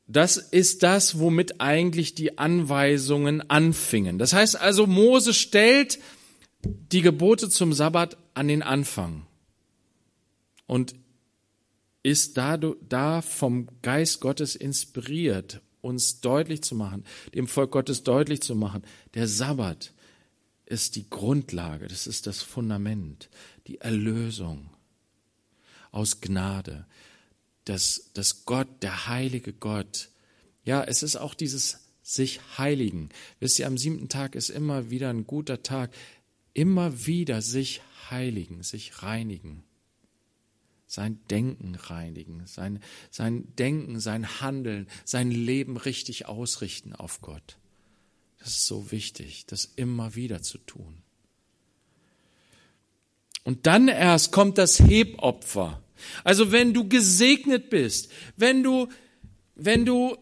[0.06, 4.18] Das ist das, womit eigentlich die Anweisungen anfingen.
[4.18, 5.98] Das heißt also, Mose stellt
[6.64, 9.26] die Gebote zum Sabbat an den Anfang.
[10.66, 10.94] Und
[12.02, 18.42] ist da, da vom Geist Gottes inspiriert, uns deutlich zu machen, dem Volk Gottes deutlich
[18.42, 18.82] zu machen,
[19.14, 19.92] der Sabbat
[20.66, 23.28] ist die Grundlage, das ist das Fundament,
[23.66, 24.70] die Erlösung
[25.90, 26.86] aus Gnade,
[27.64, 30.08] dass, dass Gott, der heilige Gott,
[30.64, 33.10] ja, es ist auch dieses sich heiligen.
[33.38, 35.92] Wisst ihr, am siebten Tag ist immer wieder ein guter Tag,
[36.52, 39.64] immer wieder sich heiligen, sich reinigen
[40.92, 47.56] sein Denken reinigen, sein, sein Denken, sein Handeln, sein Leben richtig ausrichten auf Gott.
[48.40, 50.98] Das ist so wichtig, das immer wieder zu tun.
[53.42, 55.82] Und dann erst kommt das Hebopfer.
[56.24, 58.88] Also wenn du gesegnet bist, wenn du,
[59.54, 60.18] wenn du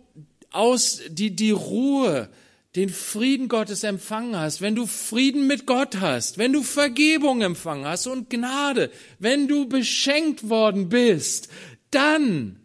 [0.53, 2.31] aus die, die Ruhe,
[2.77, 7.85] den Frieden Gottes empfangen hast, wenn du Frieden mit Gott hast, wenn du Vergebung empfangen
[7.85, 11.49] hast und Gnade, wenn du beschenkt worden bist,
[11.91, 12.61] dann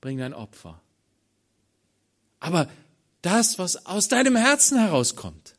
[0.00, 0.80] bring dein Opfer.
[2.40, 2.68] Aber
[3.20, 5.54] das, was aus deinem Herzen herauskommt,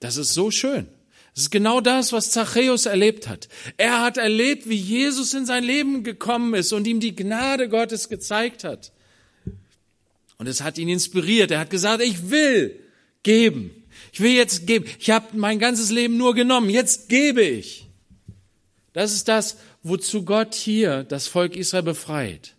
[0.00, 0.88] das ist so schön.
[1.34, 3.48] Das ist genau das, was Zachäus erlebt hat.
[3.76, 8.08] Er hat erlebt, wie Jesus in sein Leben gekommen ist und ihm die Gnade Gottes
[8.08, 8.92] gezeigt hat.
[10.42, 11.52] Und es hat ihn inspiriert.
[11.52, 12.76] Er hat gesagt, ich will
[13.22, 13.70] geben.
[14.12, 14.86] Ich will jetzt geben.
[14.98, 16.68] Ich habe mein ganzes Leben nur genommen.
[16.68, 17.86] Jetzt gebe ich.
[18.92, 22.56] Das ist das, wozu Gott hier das Volk Israel befreit.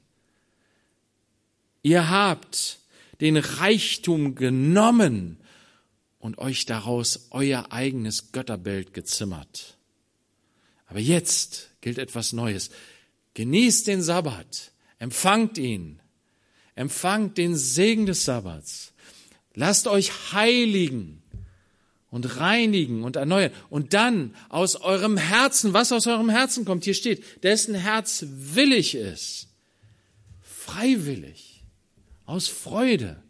[1.81, 2.77] Ihr habt
[3.19, 5.35] den Reichtum genommen
[6.19, 9.75] und euch daraus euer eigenes Götterbild gezimmert.
[10.85, 12.69] Aber jetzt gilt etwas Neues.
[13.33, 15.99] Genießt den Sabbat, empfangt ihn,
[16.75, 18.93] Empfangt den Segen des Sabbats.
[19.55, 21.21] Lasst euch heiligen
[22.09, 23.51] und reinigen und erneuern.
[23.69, 28.95] Und dann aus eurem Herzen, was aus eurem Herzen kommt, hier steht, dessen Herz willig
[28.95, 29.47] ist,
[30.41, 31.63] freiwillig,
[32.25, 33.21] aus Freude.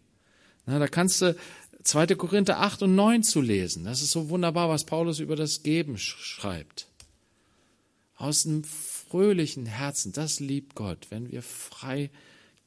[0.65, 1.35] Na, da kannst du
[1.83, 2.07] 2.
[2.15, 3.85] Korinther 8 und 9 zu lesen.
[3.85, 6.87] Das ist so wunderbar, was Paulus über das Geben schreibt.
[8.15, 12.09] Aus einem fröhlichen Herzen, das liebt Gott, wenn wir frei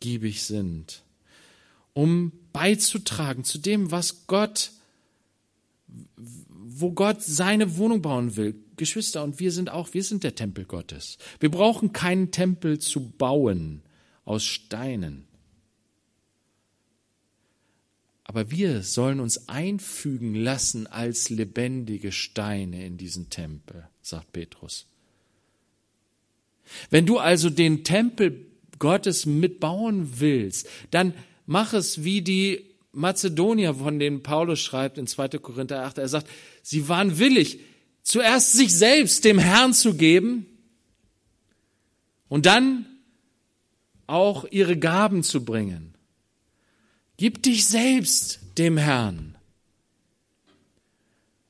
[0.01, 1.03] giebig sind,
[1.93, 4.73] um beizutragen zu dem, was Gott,
[6.49, 8.55] wo Gott seine Wohnung bauen will.
[8.77, 11.17] Geschwister, und wir sind auch, wir sind der Tempel Gottes.
[11.41, 13.83] Wir brauchen keinen Tempel zu bauen
[14.25, 15.27] aus Steinen.
[18.25, 24.87] Aber wir sollen uns einfügen lassen als lebendige Steine in diesen Tempel, sagt Petrus.
[26.91, 28.47] Wenn du also den Tempel
[28.79, 31.15] Gottes mitbauen willst, dann
[31.47, 35.29] mach es wie die Mazedonier, von denen Paulus schreibt in 2.
[35.39, 35.99] Korinther 8.
[35.99, 36.29] Er sagt,
[36.63, 37.61] sie waren willig,
[38.03, 40.47] zuerst sich selbst dem Herrn zu geben
[42.29, 42.87] und dann
[44.07, 45.95] auch ihre Gaben zu bringen.
[47.19, 49.37] Gib dich selbst dem Herrn.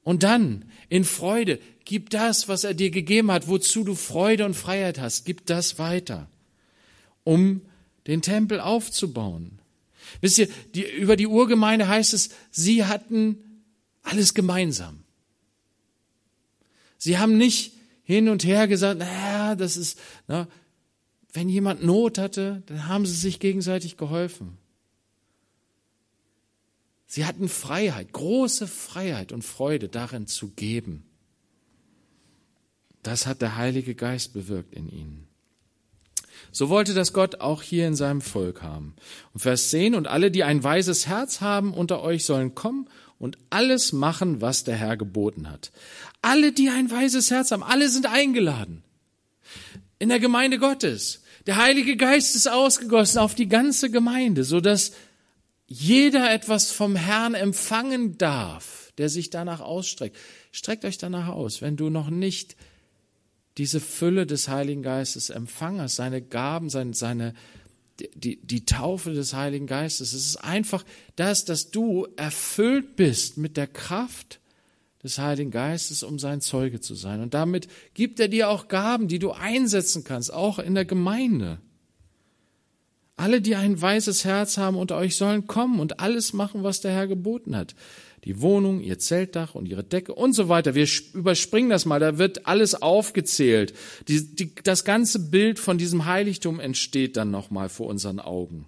[0.02, 4.54] Und dann in Freude, gib das, was er dir gegeben hat, wozu du Freude und
[4.54, 6.28] Freiheit hast, gib das weiter
[7.26, 7.60] um
[8.06, 9.58] den Tempel aufzubauen.
[10.20, 13.64] Wisst ihr, die, über die Urgemeinde heißt es, sie hatten
[14.02, 15.02] alles gemeinsam.
[16.98, 17.72] Sie haben nicht
[18.04, 19.98] hin und her gesagt, naja, das ist,
[20.28, 20.46] na,
[21.32, 24.56] wenn jemand Not hatte, dann haben sie sich gegenseitig geholfen.
[27.06, 31.04] Sie hatten Freiheit, große Freiheit und Freude darin zu geben.
[33.02, 35.26] Das hat der Heilige Geist bewirkt in ihnen.
[36.52, 38.94] So wollte das Gott auch hier in seinem Volk haben.
[39.32, 43.38] Und Vers 10, und alle, die ein weises Herz haben unter euch, sollen kommen und
[43.50, 45.72] alles machen, was der Herr geboten hat.
[46.22, 48.82] Alle, die ein weises Herz haben, alle sind eingeladen.
[49.98, 51.22] In der Gemeinde Gottes.
[51.46, 54.92] Der Heilige Geist ist ausgegossen auf die ganze Gemeinde, so dass
[55.66, 60.16] jeder etwas vom Herrn empfangen darf, der sich danach ausstreckt.
[60.52, 62.56] Streckt euch danach aus, wenn du noch nicht
[63.58, 67.34] diese Fülle des Heiligen Geistes empfangen hast, seine Gaben, seine, seine,
[68.14, 70.12] die, die Taufe des Heiligen Geistes.
[70.12, 70.84] Es ist einfach
[71.16, 74.40] das, dass du erfüllt bist mit der Kraft
[75.02, 77.20] des Heiligen Geistes, um sein Zeuge zu sein.
[77.20, 81.58] Und damit gibt er dir auch Gaben, die du einsetzen kannst, auch in der Gemeinde.
[83.16, 86.92] Alle, die ein weißes Herz haben unter euch, sollen kommen und alles machen, was der
[86.92, 87.74] Herr geboten hat.
[88.24, 90.74] Die Wohnung, ihr Zeltdach und ihre Decke und so weiter.
[90.74, 93.72] Wir überspringen das mal, da wird alles aufgezählt.
[94.08, 98.66] Die, die, das ganze Bild von diesem Heiligtum entsteht dann nochmal vor unseren Augen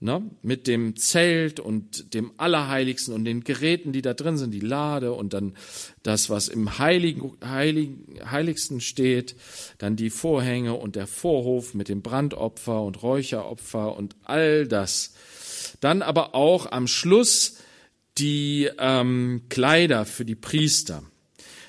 [0.00, 4.60] ne, mit dem Zelt und dem Allerheiligsten und den Geräten, die da drin sind, die
[4.60, 5.54] Lade und dann
[6.02, 9.36] das, was im Heiligen, Heiligen, Heiligsten steht,
[9.78, 15.14] dann die Vorhänge und der Vorhof mit dem Brandopfer und Räucheropfer und all das.
[15.80, 17.56] Dann aber auch am Schluss
[18.18, 21.02] die ähm, Kleider für die Priester.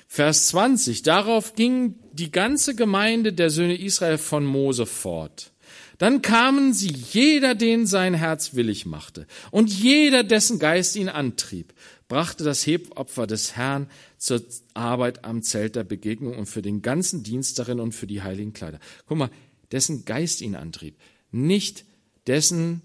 [0.06, 5.52] Vers 20, darauf ging die ganze Gemeinde der Söhne Israel von Mose fort.
[5.98, 11.74] Dann kamen sie, jeder, den sein Herz willig machte, und jeder, dessen Geist ihn antrieb,
[12.06, 14.42] brachte das Hebopfer des Herrn zur
[14.74, 18.52] Arbeit am Zelt der Begegnung und für den ganzen Dienst darin und für die heiligen
[18.52, 18.78] Kleider.
[19.06, 19.30] Guck mal,
[19.72, 20.96] dessen Geist ihn antrieb,
[21.30, 21.84] nicht
[22.26, 22.80] dessen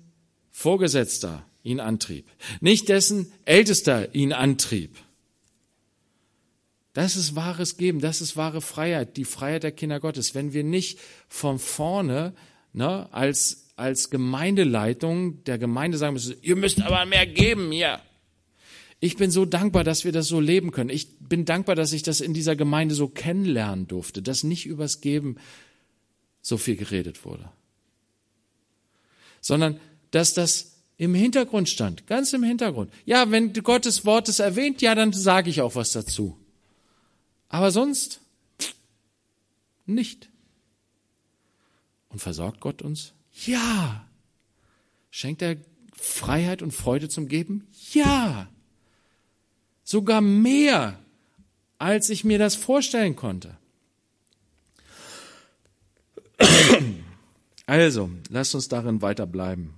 [0.51, 2.25] Vorgesetzter ihn antrieb,
[2.61, 4.97] nicht dessen Ältester ihn antrieb.
[6.93, 10.35] Das ist wahres Geben, das ist wahre Freiheit, die Freiheit der Kinder Gottes.
[10.35, 12.33] Wenn wir nicht von vorne
[12.73, 17.99] ne, als, als Gemeindeleitung der Gemeinde sagen müssen, ihr müsst aber mehr geben hier.
[18.99, 20.89] Ich bin so dankbar, dass wir das so leben können.
[20.89, 25.01] Ich bin dankbar, dass ich das in dieser Gemeinde so kennenlernen durfte, dass nicht übers
[25.01, 25.37] Geben
[26.41, 27.49] so viel geredet wurde,
[29.41, 29.79] sondern
[30.11, 32.91] dass das im Hintergrund stand, ganz im Hintergrund.
[33.05, 36.37] Ja, wenn Gottes Wort es erwähnt, ja, dann sage ich auch was dazu.
[37.49, 38.21] Aber sonst
[39.85, 40.29] nicht.
[42.13, 43.13] Und versorgt Gott uns?
[43.45, 44.07] Ja.
[45.09, 45.57] Schenkt er
[45.93, 47.67] Freiheit und Freude zum Geben?
[47.91, 48.47] Ja.
[49.83, 50.99] Sogar mehr,
[51.79, 53.57] als ich mir das vorstellen konnte.
[57.65, 59.73] Also, lasst uns darin weiterbleiben.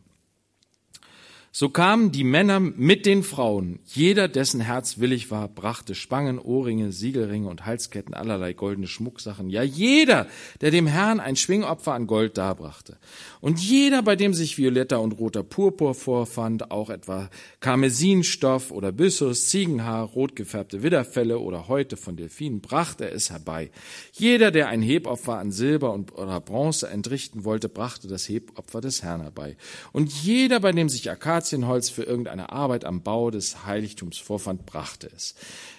[1.58, 3.80] So kamen die Männer mit den Frauen.
[3.86, 9.50] Jeder, dessen Herz willig war, brachte Spangen, Ohrringe, Siegelringe und Halsketten, allerlei goldene Schmucksachen.
[9.50, 10.28] Ja, jeder,
[10.60, 12.98] der dem Herrn ein Schwingopfer an Gold darbrachte.
[13.40, 17.30] Und jeder, bei dem sich violetter und roter Purpur vorfand, auch etwa
[17.62, 23.72] Karmesinstoff oder Byssus, Ziegenhaar, rot gefärbte Widderfelle oder Häute von Delfinen, brachte es herbei.
[24.12, 29.04] Jeder, der ein Hebopfer an Silber und oder Bronze entrichten wollte, brachte das Hebopfer des
[29.04, 29.56] Herrn herbei.
[29.94, 31.06] Und jeder, bei dem sich
[31.46, 35.36] Akazienholz für irgendeine Arbeit am Bau des Heiligtums vorfand, brachte es.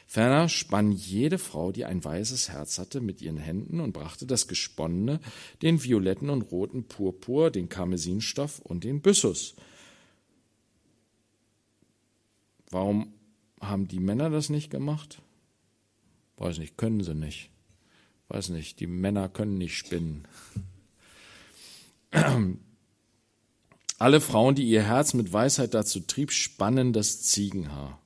[0.07, 4.47] Ferner spann jede Frau, die ein weißes Herz hatte, mit ihren Händen und brachte das
[4.47, 5.19] Gesponnene,
[5.62, 9.57] den violetten und roten Purpur, den Karmesinstoff und den Byssus.
[12.71, 13.12] Warum
[13.61, 15.21] haben die Männer das nicht gemacht?
[16.37, 17.51] Weiß nicht, können sie nicht.
[18.29, 20.29] Weiß nicht, die Männer können nicht spinnen.
[23.99, 28.01] Alle Frauen, die ihr Herz mit Weisheit dazu trieb, spannen das Ziegenhaar.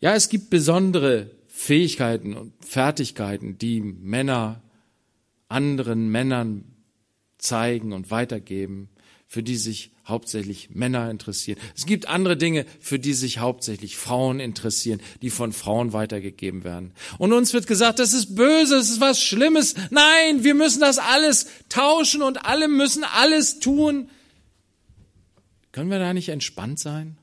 [0.00, 4.62] Ja, es gibt besondere Fähigkeiten und Fertigkeiten, die Männer
[5.48, 6.64] anderen Männern
[7.38, 8.90] zeigen und weitergeben,
[9.26, 11.58] für die sich hauptsächlich Männer interessieren.
[11.76, 16.92] Es gibt andere Dinge, für die sich hauptsächlich Frauen interessieren, die von Frauen weitergegeben werden.
[17.18, 19.74] Und uns wird gesagt, das ist böse, das ist was Schlimmes.
[19.90, 24.08] Nein, wir müssen das alles tauschen und alle müssen alles tun.
[25.72, 27.18] Können wir da nicht entspannt sein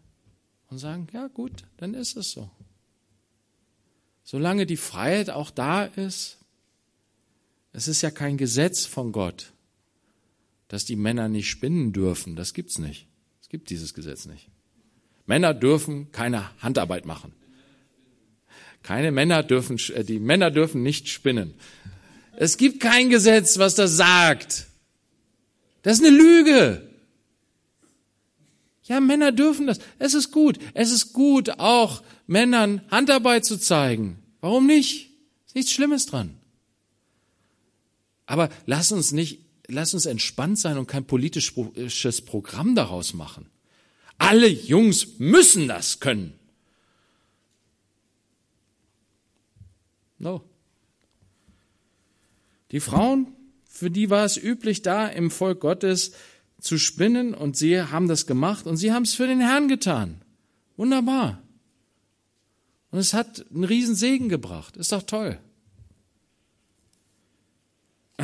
[0.70, 2.50] und sagen, ja gut, dann ist es so.
[4.24, 6.38] Solange die Freiheit auch da ist,
[7.74, 9.52] es ist ja kein Gesetz von Gott,
[10.68, 12.36] dass die Männer nicht spinnen dürfen.
[12.36, 13.08] Das gibt's nicht.
[13.42, 14.50] Es gibt dieses Gesetz nicht.
[15.26, 17.34] Männer dürfen keine Handarbeit machen.
[18.82, 21.56] Keine Männer dürfen, äh, die Männer dürfen nicht spinnen.
[22.38, 24.68] Es gibt kein Gesetz, was das sagt.
[25.82, 26.88] Das ist eine Lüge.
[28.86, 29.80] Ja, Männer dürfen das.
[29.98, 30.60] Es ist gut.
[30.74, 34.20] Es ist gut, auch Männern Handarbeit zu zeigen.
[34.42, 35.10] Warum nicht?
[35.48, 36.38] Ist nichts Schlimmes dran.
[38.28, 43.48] Aber lass uns nicht, lass uns entspannt sein und kein politisches Programm daraus machen.
[44.18, 46.34] Alle Jungs müssen das können.
[50.20, 50.44] No.
[52.72, 53.28] Die Frauen
[53.76, 56.14] für die war es üblich, da im Volk Gottes
[56.66, 60.22] zu spinnen und sie haben das gemacht und sie haben es für den Herrn getan.
[60.78, 61.42] Wunderbar.
[62.92, 64.76] Und es hat einen riesen Segen gebracht.
[64.76, 65.38] Ist doch toll.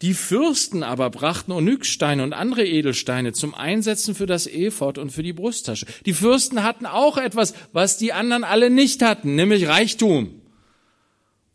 [0.00, 5.24] Die Fürsten aber brachten Onyxsteine und andere Edelsteine zum Einsetzen für das Ephod und für
[5.24, 5.86] die Brusttasche.
[6.06, 10.37] Die Fürsten hatten auch etwas, was die anderen alle nicht hatten, nämlich Reichtum.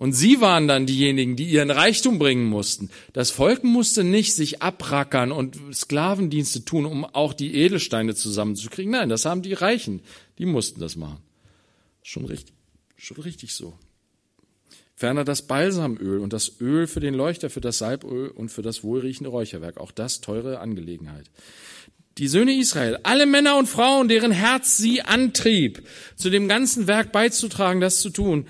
[0.03, 2.89] Und sie waren dann diejenigen, die ihren Reichtum bringen mussten.
[3.13, 8.91] Das Volk musste nicht sich abrackern und Sklavendienste tun, um auch die Edelsteine zusammenzukriegen.
[8.91, 10.01] Nein, das haben die Reichen.
[10.39, 11.19] Die mussten das machen.
[12.01, 12.53] Schon richtig,
[12.97, 13.75] schon richtig so.
[14.93, 18.83] Ferner das Balsamöl und das Öl für den Leuchter, für das Salböl und für das
[18.83, 19.77] wohlriechende Räucherwerk.
[19.77, 21.31] Auch das teure Angelegenheit.
[22.17, 25.87] Die Söhne Israel, alle Männer und Frauen, deren Herz sie antrieb,
[26.17, 28.47] zu dem ganzen Werk beizutragen, das zu tun,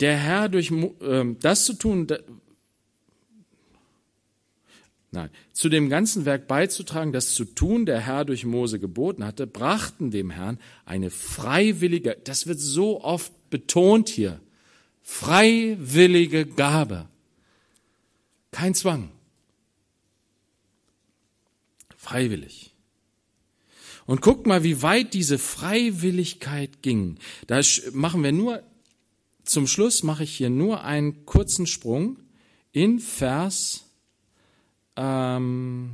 [0.00, 2.18] der Herr durch äh, das zu tun, da,
[5.10, 9.46] nein, zu dem ganzen Werk beizutragen, das zu tun, der Herr durch Mose geboten hatte,
[9.46, 14.40] brachten dem Herrn eine freiwillige, das wird so oft betont hier,
[15.02, 17.08] Freiwillige Gabe.
[18.52, 19.10] Kein Zwang.
[21.96, 22.74] Freiwillig.
[24.06, 27.18] Und guckt mal, wie weit diese Freiwilligkeit ging.
[27.46, 27.60] Da
[27.92, 28.62] machen wir nur,
[29.44, 32.18] zum Schluss mache ich hier nur einen kurzen Sprung
[32.72, 33.84] in Vers,
[34.96, 35.92] ähm,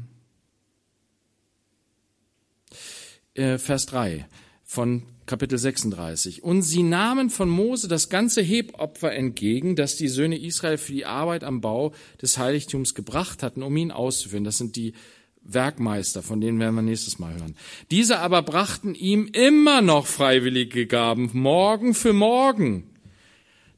[3.35, 4.27] äh, Vers 3
[4.65, 6.43] von Kapitel 36.
[6.43, 11.07] Und sie nahmen von Mose das ganze Hebopfer entgegen, das die Söhne Israel für die
[11.07, 14.45] Arbeit am Bau des Heiligtums gebracht hatten, um ihn auszuführen.
[14.45, 14.95] Das sind die
[15.43, 17.57] Werkmeister, von denen werden wir nächstes Mal hören.
[17.91, 22.85] Diese aber brachten ihm immer noch freiwillige Gaben, morgen für morgen.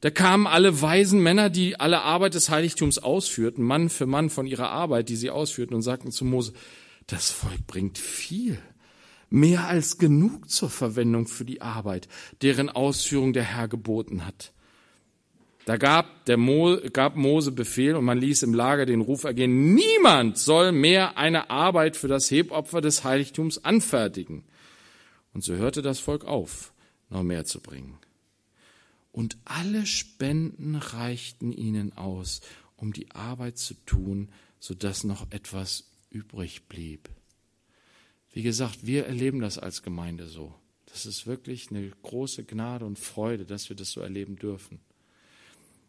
[0.00, 4.46] Da kamen alle weisen Männer, die alle Arbeit des Heiligtums ausführten, Mann für Mann von
[4.46, 6.54] ihrer Arbeit, die sie ausführten, und sagten zu Mose,
[7.06, 8.58] das Volk bringt viel
[9.30, 12.08] mehr als genug zur Verwendung für die Arbeit,
[12.42, 14.52] deren Ausführung der Herr geboten hat.
[15.66, 19.74] Da gab, der Mo, gab Mose Befehl und man ließ im Lager den Ruf ergehen,
[19.74, 24.44] niemand soll mehr eine Arbeit für das Hebopfer des Heiligtums anfertigen.
[25.32, 26.72] Und so hörte das Volk auf,
[27.08, 27.98] noch mehr zu bringen.
[29.12, 32.40] Und alle Spenden reichten ihnen aus,
[32.76, 37.08] um die Arbeit zu tun, so dass noch etwas übrig blieb.
[38.32, 40.54] Wie gesagt, wir erleben das als Gemeinde so.
[40.86, 44.80] Das ist wirklich eine große Gnade und Freude, dass wir das so erleben dürfen.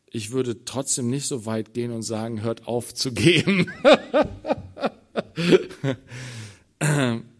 [0.07, 3.71] Ich würde trotzdem nicht so weit gehen und sagen, hört auf zu geben.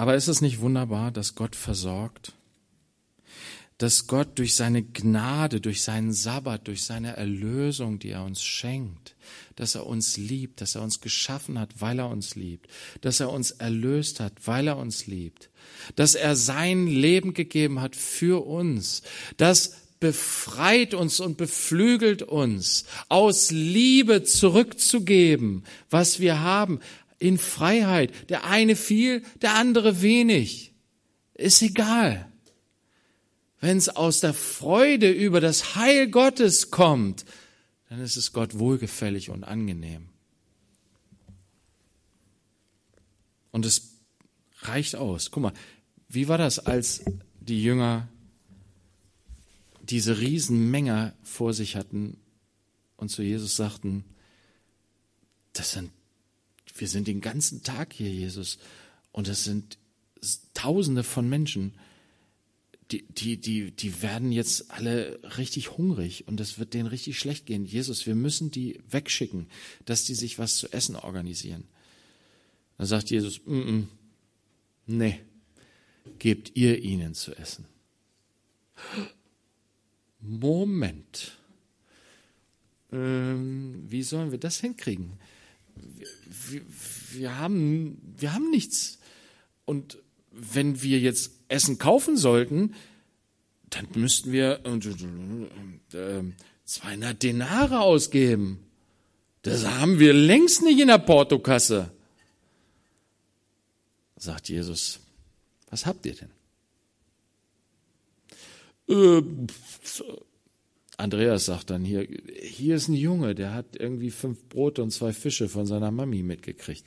[0.00, 2.32] Aber ist es nicht wunderbar, dass Gott versorgt?
[3.76, 9.16] dass Gott durch seine Gnade, durch seinen Sabbat, durch seine Erlösung, die er uns schenkt,
[9.56, 12.68] dass er uns liebt, dass er uns geschaffen hat, weil er uns liebt,
[13.00, 15.48] dass er uns erlöst hat, weil er uns liebt,
[15.96, 19.00] dass er sein Leben gegeben hat für uns,
[19.38, 26.80] das befreit uns und beflügelt uns, aus Liebe zurückzugeben, was wir haben,
[27.20, 28.28] in Freiheit.
[28.30, 30.74] Der eine viel, der andere wenig.
[31.34, 32.30] Ist egal
[33.60, 37.26] wenn es aus der Freude über das Heil Gottes kommt,
[37.88, 40.08] dann ist es Gott wohlgefällig und angenehm.
[43.50, 43.98] Und es
[44.62, 45.30] reicht aus.
[45.30, 45.52] Guck mal,
[46.08, 47.04] wie war das, als
[47.40, 48.08] die Jünger
[49.82, 52.16] diese Riesenmenge vor sich hatten
[52.96, 54.04] und zu Jesus sagten,
[55.52, 55.90] das sind,
[56.80, 58.58] wir sind den ganzen Tag hier, Jesus,
[59.12, 59.78] und es sind
[60.52, 61.72] Tausende von Menschen
[62.92, 67.46] die, die, die, die werden jetzt alle richtig hungrig und es wird denen richtig schlecht
[67.46, 67.64] gehen.
[67.64, 69.46] Jesus, wir müssen die wegschicken,
[69.84, 71.64] dass die sich was zu essen organisieren.
[72.78, 73.84] Dann sagt Jesus, mm -mm,
[74.86, 75.20] nee,
[76.18, 77.66] gebt ihr ihnen zu essen.
[80.20, 81.38] Moment.
[82.92, 85.12] Ähm, wie sollen wir das hinkriegen?
[86.48, 86.62] Wir,
[87.12, 88.98] wir, haben, wir haben nichts.
[89.64, 89.98] Und
[90.30, 92.74] wenn wir jetzt Essen kaufen sollten,
[93.70, 96.22] dann müssten wir äh,
[96.64, 98.66] 200 Denare ausgeben.
[99.42, 101.90] Das haben wir längst nicht in der Portokasse.
[104.16, 105.00] Sagt Jesus,
[105.70, 106.30] was habt ihr denn?
[108.88, 109.22] Äh,
[111.00, 112.06] Andreas sagt dann hier,
[112.42, 116.22] hier ist ein Junge, der hat irgendwie fünf Brote und zwei Fische von seiner Mami
[116.22, 116.84] mitgekriegt.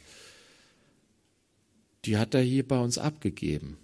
[2.06, 3.78] Die hat er hier bei uns abgegeben.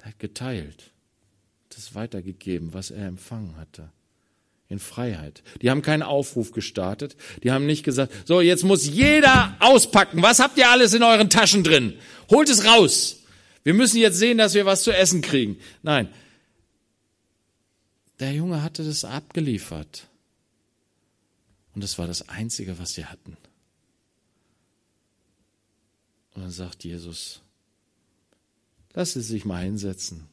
[0.00, 0.90] Er hat geteilt,
[1.68, 3.90] das weitergegeben, was er empfangen hatte.
[4.70, 5.42] in Freiheit.
[5.60, 7.16] Die haben keinen Aufruf gestartet.
[7.42, 10.22] Die haben nicht gesagt, so, jetzt muss jeder auspacken.
[10.22, 11.94] Was habt ihr alles in euren Taschen drin?
[12.30, 13.24] Holt es raus.
[13.64, 15.58] Wir müssen jetzt sehen, dass wir was zu essen kriegen.
[15.82, 16.08] Nein.
[18.20, 20.08] Der Junge hatte das abgeliefert.
[21.74, 23.36] Und das war das Einzige, was sie hatten.
[26.34, 27.40] Und dann sagt Jesus,
[28.92, 30.28] lass sie sich mal hinsetzen.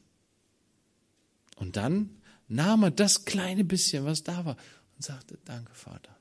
[1.56, 4.56] Und dann nahm er das kleine bisschen, was da war,
[4.96, 6.14] und sagte, danke Vater.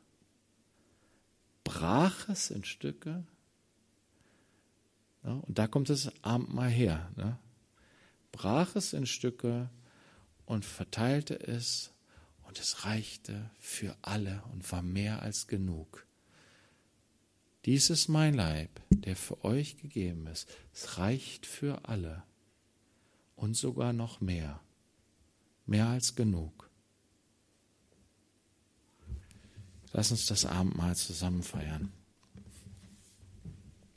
[1.64, 3.26] Brach es in Stücke.
[5.24, 7.12] Ja, und da kommt das Abendmahl her.
[7.18, 7.38] Ne?
[8.32, 9.70] Brach es in Stücke
[10.48, 11.92] und verteilte es
[12.48, 16.08] und es reichte für alle und war mehr als genug.
[17.66, 20.48] Dies ist mein Leib, der für euch gegeben ist.
[20.74, 22.24] Es reicht für alle
[23.36, 24.62] und sogar noch mehr.
[25.66, 26.70] Mehr als genug.
[29.92, 31.92] Lass uns das Abendmahl zusammen feiern.